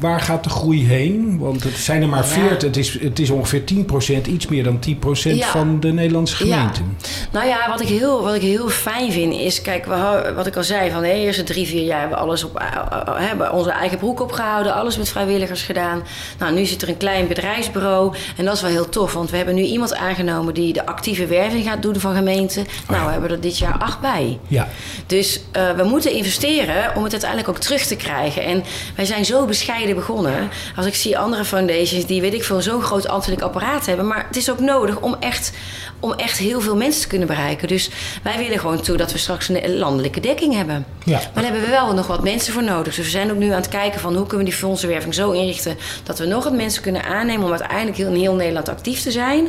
[0.00, 1.38] Waar gaat de groei heen?
[1.38, 2.24] Want het zijn er maar Ja.
[2.24, 2.62] 40.
[2.68, 5.46] Het is, het is ongeveer 10%, iets meer dan 10% Ja.
[5.46, 6.96] van de Nederlandse gemeenten.
[7.32, 9.86] Nou ja, wat ik heel, wat ik heel fijn vind is, kijk,
[10.34, 12.66] wat ik al zei, van de eerste drie, vier jaar hebben we alles op, eh,
[12.66, 16.02] eh, hebben onze eigen broek opgehouden, alles met vrijwilligers gedaan.
[16.38, 19.36] Nou, nu zit er een klein bedrijfsbureau en dat is wel heel tof, want we
[19.36, 22.66] hebben nu iemand aangenomen die de actieve werving gaat doen van gemeenten.
[22.88, 24.38] Nou, we hebben er dit jaar acht bij.
[24.48, 24.68] Ja.
[25.06, 28.42] Dus eh, we moeten investeren om het uiteindelijk ook terug te krijgen.
[28.44, 28.64] En
[28.96, 30.50] wij zijn zo bescheiden begonnen.
[30.76, 34.06] Als ik zie andere foundations die, weet ik veel, zo'n groot ambtelijk apparaat hebben.
[34.06, 35.52] Maar het is ook nodig om echt,
[36.00, 37.68] om echt heel veel mensen te kunnen bereiken.
[37.68, 37.90] Dus
[38.22, 40.86] wij willen gewoon toe dat we straks een landelijke dekking hebben.
[41.04, 41.12] Ja.
[41.12, 42.94] Maar daar hebben we wel nog wat mensen voor nodig.
[42.94, 45.30] Dus we zijn ook nu aan het kijken van hoe kunnen we die fondsenwerving zo
[45.30, 45.76] inrichten...
[46.02, 49.10] dat we nog wat mensen kunnen aannemen om uiteindelijk heel, in heel Nederland actief te
[49.10, 49.48] zijn.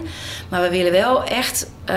[0.49, 1.69] Maar we willen wel echt...
[1.85, 1.95] eh,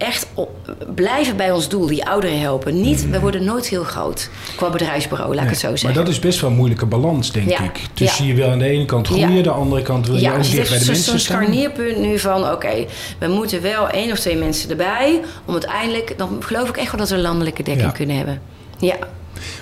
[0.00, 0.50] echt op-
[0.94, 2.80] blijven bij ons doel, die ouderen helpen.
[2.80, 6.00] Niet, we worden nooit heel groot qua bedrijfsbureau, laat ik het zo Maar zeggen.
[6.04, 7.62] dat is best wel een moeilijke balans, denk Ja.
[7.62, 7.80] ik.
[7.94, 8.24] Dus Ja.
[8.24, 9.42] je wel aan de ene kant groeien, Ja.
[9.42, 11.36] de andere kant wil je ook dus dicht bij is de zo'n mensen staan.
[11.42, 12.50] scharnierpunt nu van...
[12.52, 12.84] oké,
[13.18, 15.20] we moeten wel één of twee mensen erbij...
[15.44, 18.40] om uiteindelijk, dan geloof ik echt wel dat we een landelijke dekking kunnen hebben.
[18.78, 18.96] Ja,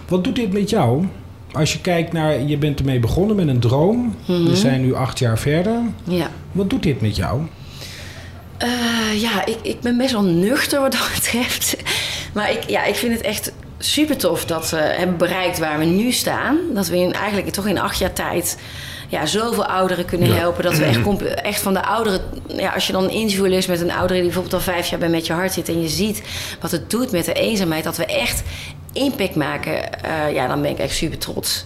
[0.09, 1.07] Wat doet dit met jou?
[1.53, 4.14] Als je kijkt naar, je bent ermee begonnen met een droom.
[4.26, 4.45] Mhm.
[4.45, 5.74] We zijn nu acht jaar verder.
[6.05, 6.30] ja.
[6.53, 7.41] Wat doet dit met jou?
[8.59, 11.77] Eh, ja, ik, ik ben best wel nuchter wat dat betreft.
[12.33, 15.85] Maar ik, ja, ik vind het echt super tof dat we hebben bereikt waar we
[15.85, 16.59] nu staan.
[16.75, 18.59] Dat we in, eigenlijk toch in acht jaar tijd
[19.09, 20.35] ja, zoveel ouderen kunnen Ja.
[20.35, 20.63] helpen.
[20.63, 21.01] Dat we echt,
[21.43, 22.21] echt van de ouderen...
[22.47, 24.99] Ja, als je dan een interview leest met een oudere die bijvoorbeeld al vijf jaar
[24.99, 25.69] bij Met Je Hart zit...
[25.69, 26.23] en je ziet
[26.61, 27.85] wat het doet met de eenzaamheid...
[27.85, 28.43] dat we echt
[28.99, 31.65] impact maken, eh, ja, dan ben ik echt super trots.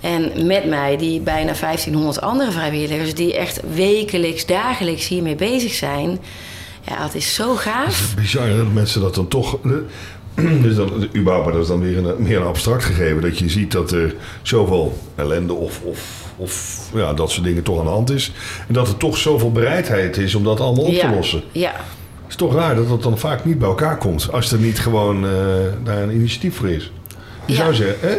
[0.00, 3.14] En met mij die bijna 1500 andere vrijwilligers...
[3.14, 6.18] die echt wekelijks, dagelijks hiermee bezig zijn...
[6.88, 8.14] Ja, het is zo gaaf.
[8.14, 9.58] Bizar hè, dat mensen dat dan toch.
[10.62, 13.22] Dus dan, überhaupt, maar dat is dan weer een, meer een abstract gegeven.
[13.22, 17.78] Dat je ziet dat er zoveel ellende of, of, of ja, dat soort dingen toch
[17.78, 18.32] aan de hand is.
[18.68, 21.42] En dat er toch zoveel bereidheid is om dat allemaal op te ja, lossen.
[21.52, 21.74] Ja,
[22.26, 24.32] Het is toch raar dat dat dan vaak niet bij elkaar komt.
[24.32, 25.30] Als er niet gewoon eh,
[25.84, 26.92] daar een initiatief voor is.
[27.44, 27.58] Je Ja.
[27.58, 28.16] zou zeggen, hè?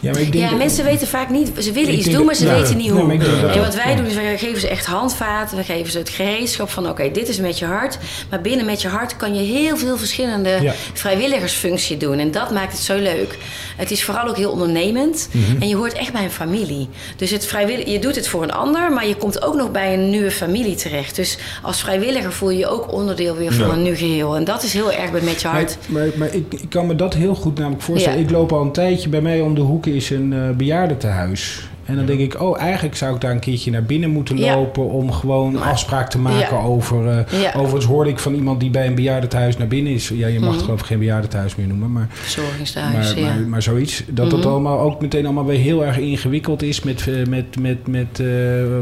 [0.00, 1.50] Ja, maar ik denk ja, dat- mensen weten vaak niet...
[1.58, 3.12] Ze willen iets doen, maar ze weten niet hoe.
[3.52, 5.56] en wat wij doen, is wij geven ze echt handvaten.
[5.56, 6.88] We geven ze het gereedschap van...
[6.88, 7.98] oké, dit is met je hart.
[8.30, 10.72] Maar binnen met je hart kan je heel veel verschillende Ja.
[10.92, 12.18] vrijwilligersfunctie doen.
[12.18, 13.38] En dat maakt het zo leuk.
[13.76, 15.28] Het is vooral ook heel ondernemend.
[15.32, 15.62] Mhm.
[15.62, 16.88] En je hoort echt bij een familie.
[17.16, 18.92] Dus het vrijwillig, je doet het voor een ander...
[18.92, 21.16] maar je komt ook nog bij een nieuwe familie terecht.
[21.16, 24.36] Dus als vrijwilliger voel je je ook onderdeel weer van een nieuw geheel.
[24.36, 25.76] En dat is heel erg bij met je hart.
[25.86, 28.18] Maar, maar, maar ik, ik kan me dat heel goed namelijk voorstellen.
[28.18, 31.68] Ik loop al een tijdje, bij mij om de hoek is een eh bejaardentehuis.
[31.90, 34.54] En dan denk ik, oh, eigenlijk zou ik daar een keertje naar binnen moeten Ja.
[34.54, 34.88] lopen...
[34.90, 36.62] om gewoon een afspraak te maken Ja.
[36.62, 37.08] over...
[37.08, 37.52] eh, Ja.
[37.56, 40.08] Overigens hoorde ik van iemand die bij een bejaardentehuis naar binnen is.
[40.14, 40.52] Ja, je mag Mhm.
[40.56, 42.06] het geloof ik geen bejaardentehuis meer noemen, maar...
[42.10, 43.26] Verzorgingstehuis, maar, ja.
[43.34, 44.02] maar, maar zoiets.
[44.08, 44.48] Dat het Mhm.
[44.48, 48.26] allemaal ook meteen allemaal weer heel erg ingewikkeld is met, eh, met, met, met eh,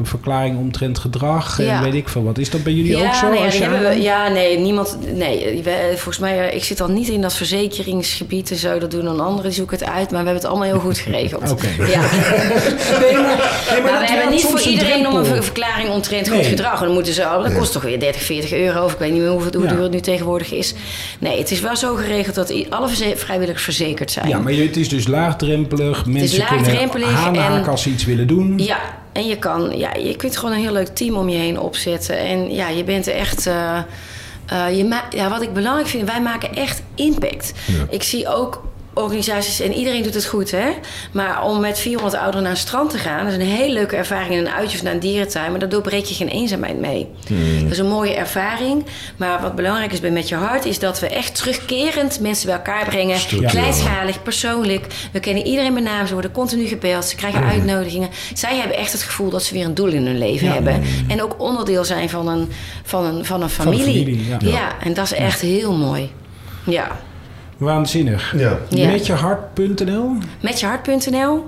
[0.02, 1.82] verklaring omtrent gedrag en Ja.
[1.82, 2.38] weet ik veel wat.
[2.38, 3.30] Is dat bij jullie ook zo?
[3.30, 4.98] nee, als je we- ja, nee, niemand.
[5.14, 8.78] Nee, we- volgens mij, ik zit al niet in dat verzekeringsgebied en zo.
[8.78, 10.10] Dat doen dan anderen, die zoeken het uit.
[10.10, 11.50] Maar we hebben het allemaal heel goed geregeld.
[11.50, 11.68] Oké.
[11.78, 12.00] Ja.
[13.00, 13.22] Nee, maar,
[13.72, 16.78] nee, Maar, dat we hebben niet voor een iedereen om een verklaring omtrent goed gedrag.
[16.80, 18.84] En dan moeten ze, oh, dat kost toch weer 30, 40 euro.
[18.84, 19.72] Of ik weet niet meer hoeveel, hoe Ja.
[19.72, 20.74] duur het nu tegenwoordig is.
[21.18, 24.28] Nee, het is wel zo geregeld dat alle vrijwilligers verzekerd zijn.
[24.28, 26.06] Ja, maar het is dus laagdrempelig.
[26.06, 28.58] Mensen laagdrempelig kunnen aanhaken en- als ze iets willen doen.
[28.58, 28.78] Ja,
[29.12, 32.18] en je, kan, ja, je kunt gewoon een heel leuk team om je heen opzetten.
[32.18, 33.46] En ja, je bent er echt.
[33.46, 33.78] eh,
[34.46, 37.52] eh, je ja, wat ik belangrijk vind, wij maken echt impact.
[37.90, 38.62] Ik zie ook
[38.98, 40.68] organisaties, en iedereen doet het goed, hè?
[41.12, 43.96] Maar om met 400 ouderen naar een strand te gaan, dat is een hele leuke
[43.96, 47.08] ervaring in een uitje of naar een dierentuin, maar daardoor breek je geen eenzaamheid mee.
[47.62, 48.84] Dat is een mooie ervaring.
[49.16, 52.54] Maar wat belangrijk is bij Met Je Hart, is dat we echt terugkerend mensen bij
[52.56, 53.18] elkaar brengen.
[53.46, 54.86] Kleinschalig, persoonlijk.
[55.12, 58.08] We kennen iedereen bij naam, ze worden continu gebeld, ze krijgen uitnodigingen.
[58.34, 60.52] Zij hebben echt het gevoel dat ze weer een doel in hun leven Ja.
[60.52, 60.82] hebben.
[61.08, 62.48] En ook onderdeel zijn van een,
[62.84, 63.84] van een, van een familie.
[63.84, 64.36] familie, ja.
[64.40, 64.76] ja.
[64.82, 66.10] en dat is echt heel mooi.
[66.64, 67.00] Ja.
[67.58, 68.34] Waanzinnig.
[68.36, 68.58] Ja.
[68.70, 70.10] Metjehart.nl.
[70.40, 71.46] Metjehart.nl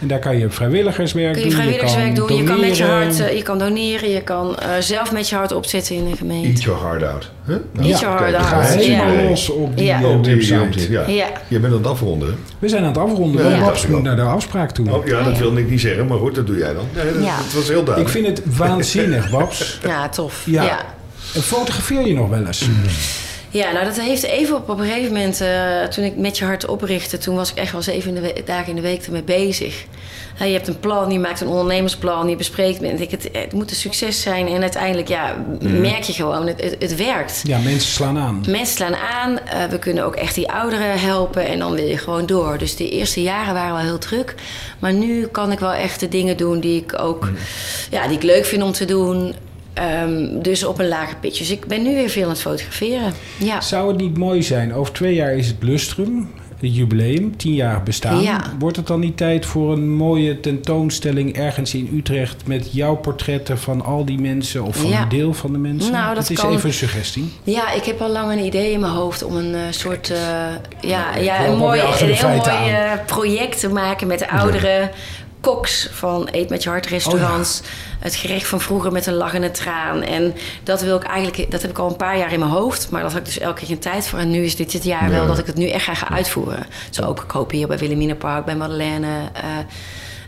[0.00, 1.54] En daar kan je vrijwilligerswerk kun je doen.
[1.54, 2.36] vrijwilligerswerk kan doen.
[2.36, 3.06] Je kan met je doneren.
[3.06, 6.16] hart, eh, je kan doneren, je kan eh, zelf met je hart opzetten in de
[6.16, 6.48] gemeente.
[6.48, 7.30] Eat your heart out.
[7.46, 7.56] Huh?
[7.72, 9.22] Nou, Eat your heart kijk, out, ga ja.
[9.28, 10.02] los op die Ja.
[10.08, 10.60] Op die website.
[10.60, 11.06] op die- ja.
[11.06, 11.26] Ja.
[11.48, 12.36] Je bent aan het afronden.
[12.58, 13.50] We zijn aan het afronden.
[13.50, 13.60] Ja.
[13.60, 14.90] Babs moet naar de afspraak toe.
[14.94, 16.84] Oh ja, dat wilde ik niet zeggen, maar goed, dat doe jij dan.
[16.94, 17.36] Nee, dat, Ja.
[17.36, 18.14] Het was heel Ik duidelijk.
[18.14, 19.78] vind het waanzinnig, Babs.
[19.86, 20.42] Ja, tof.
[20.46, 20.62] Ja.
[20.62, 20.78] ja.
[21.34, 22.68] En fotografeer je nog wel eens?
[23.50, 26.44] Ja, nou dat heeft even op, op een gegeven moment, eh, toen ik met je
[26.44, 29.04] hart oprichtte, toen was ik echt wel zeven in de we- dagen in de week
[29.06, 29.84] ermee bezig.
[30.38, 33.70] Je hebt een plan, je maakt een ondernemersplan, je bespreekt met ik, het, het moet
[33.70, 37.40] een succes zijn en uiteindelijk ja, merk je gewoon, het, het, het werkt.
[37.44, 38.44] Ja, mensen slaan aan.
[38.48, 41.98] Mensen slaan aan, eh, we kunnen ook echt die ouderen helpen en dan wil je
[41.98, 42.58] gewoon door.
[42.58, 44.34] Dus de eerste jaren waren wel heel druk,
[44.78, 47.28] maar nu kan ik wel echt de dingen doen die ik ook,
[47.90, 49.34] ja, die ik leuk vind om te doen.
[49.78, 51.38] Ehm, dus op een lager pitch.
[51.38, 53.12] Dus ik ben nu weer veel aan het fotograferen.
[53.36, 53.60] Ja.
[53.60, 54.74] Zou het niet mooi zijn?
[54.74, 56.28] Over twee jaar is het Lustrum,
[56.60, 58.22] het jubileum, tienjarig bestaan.
[58.22, 58.40] Ja.
[58.58, 63.58] Wordt het dan niet tijd voor een mooie tentoonstelling ergens in Utrecht met jouw portretten
[63.58, 65.02] van al die mensen of van Ja.
[65.02, 65.92] een deel van de mensen?
[65.92, 66.52] Nou, dat is kan.
[66.52, 67.32] even een suggestie.
[67.42, 70.18] Ja, ik heb al lang een idee in mijn hoofd om een eh, soort, eh,
[70.80, 74.90] ja, ja, een, mooi, een heel mooi eh, project te maken met de oudere
[75.40, 77.60] koks van Eet met je hart restaurants.
[77.98, 80.02] Het gerecht van vroeger met een lach en een traan.
[80.02, 82.90] En dat wil ik eigenlijk, dat heb ik al een paar jaar in mijn hoofd,
[82.90, 84.18] maar dat had ik dus elke keer geen tijd voor.
[84.18, 86.66] En nu is dit het jaar wel dat ik het nu echt ga gaan uitvoeren.
[86.90, 89.06] Zo ook, ik hoop hier bij Wilhelmina Park, bij Madeleine.
[89.34, 89.42] eh,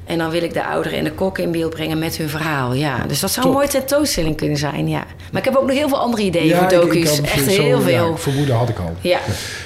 [0.05, 2.73] en dan wil ik de ouderen en de kokken in beeld brengen met hun verhaal.
[2.75, 3.55] Ja, dus dat zou Top.
[3.55, 4.89] een mooie tentoonstelling kunnen zijn.
[4.89, 5.05] Ja.
[5.33, 7.17] Maar ik heb ook nog heel veel andere ideeën voor ik- ik docu's.
[7.17, 8.17] had Echt zo- heel ja, veel.
[8.17, 8.97] vermoeden had ik al.
[9.01, 9.19] Ja.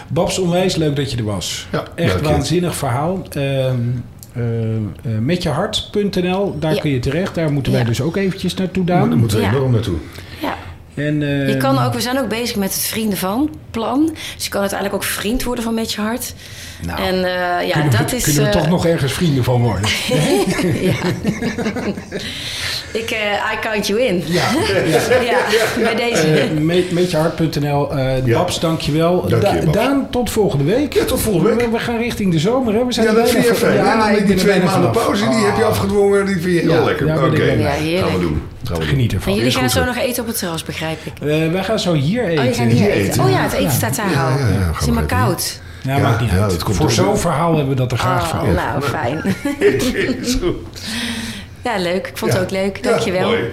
[0.09, 1.67] Babs, onwijs leuk dat je er was.
[1.73, 3.23] Ja, Echt waanzinnig verhaal.
[3.31, 3.77] Ehm
[4.35, 4.83] eh, eh,
[5.21, 6.81] metjehart.nl, daar Ja.
[6.81, 7.35] kun je terecht.
[7.35, 7.87] Daar moeten wij Ja.
[7.87, 9.19] dus ook eventjes naartoe, Daar Daan.
[9.19, 9.51] moeten we Ja.
[9.53, 9.97] enorm naartoe.
[10.41, 10.55] ja.
[10.95, 14.11] En, eh, Je kan ook, we zijn ook bezig met het Vrienden van plan.
[14.35, 16.35] Dus je kan uiteindelijk ook vriend worden van Met je Hart.
[16.87, 18.25] Nou, en eh, ja, kunnen we, dat is.
[18.25, 19.89] kunnen we eh, toch nog ergens vrienden van worden?
[20.81, 20.93] ja.
[23.01, 24.23] ik, eh I count you in.
[24.27, 24.43] ja.
[25.31, 25.39] Ja,
[25.83, 26.23] bij deze.
[26.27, 27.97] Eh, me- Metjehart.nl.
[27.97, 28.39] eh Ja.
[28.39, 29.21] Babs, dankjewel.
[29.29, 29.73] Dank je, Da- Babs.
[29.79, 30.93] Daan, tot volgende week.
[30.95, 31.61] Ja, tot volgende week.
[31.65, 32.85] We, we gaan richting de zomer, hè?
[32.87, 33.75] We zijn Ja, dat vind je van- fijn.
[33.75, 35.69] Ja, Ja, ik die twee maanden pauze, die heb je Ah.
[35.69, 36.27] afgedwongen.
[36.27, 37.07] Die vind je heel Ja, lekker.
[37.07, 37.63] Oké, gaan we doen.
[37.99, 38.43] Gaan we doen.
[38.89, 39.33] Geniet En ervan.
[39.35, 39.85] jullie is gaan zo zo.
[39.85, 41.13] nog eten op het terras, begrijp ik.
[41.29, 42.39] Eh, wij gaan zo hier eten.
[42.39, 43.11] Oh, je gaat hier hier eten.
[43.11, 43.23] eten.
[43.25, 44.39] Oh ja, het eten staat daar Ja, al.
[44.39, 45.61] ja, ja, gaan Het is even koud.
[45.85, 46.51] Ja, Ja, maakt niet ja, uit.
[46.51, 47.17] dat komt Voor zo'n wel.
[47.17, 48.53] verhaal hebben we dat er graag Oh, van.
[48.55, 49.23] nou, fijn.
[50.21, 50.57] is goed.
[51.65, 52.07] Ja, leuk.
[52.07, 52.39] Ik vond Ja.
[52.39, 52.77] het ook leuk.
[52.77, 53.29] Ja, Dankjewel.
[53.29, 53.45] mooi.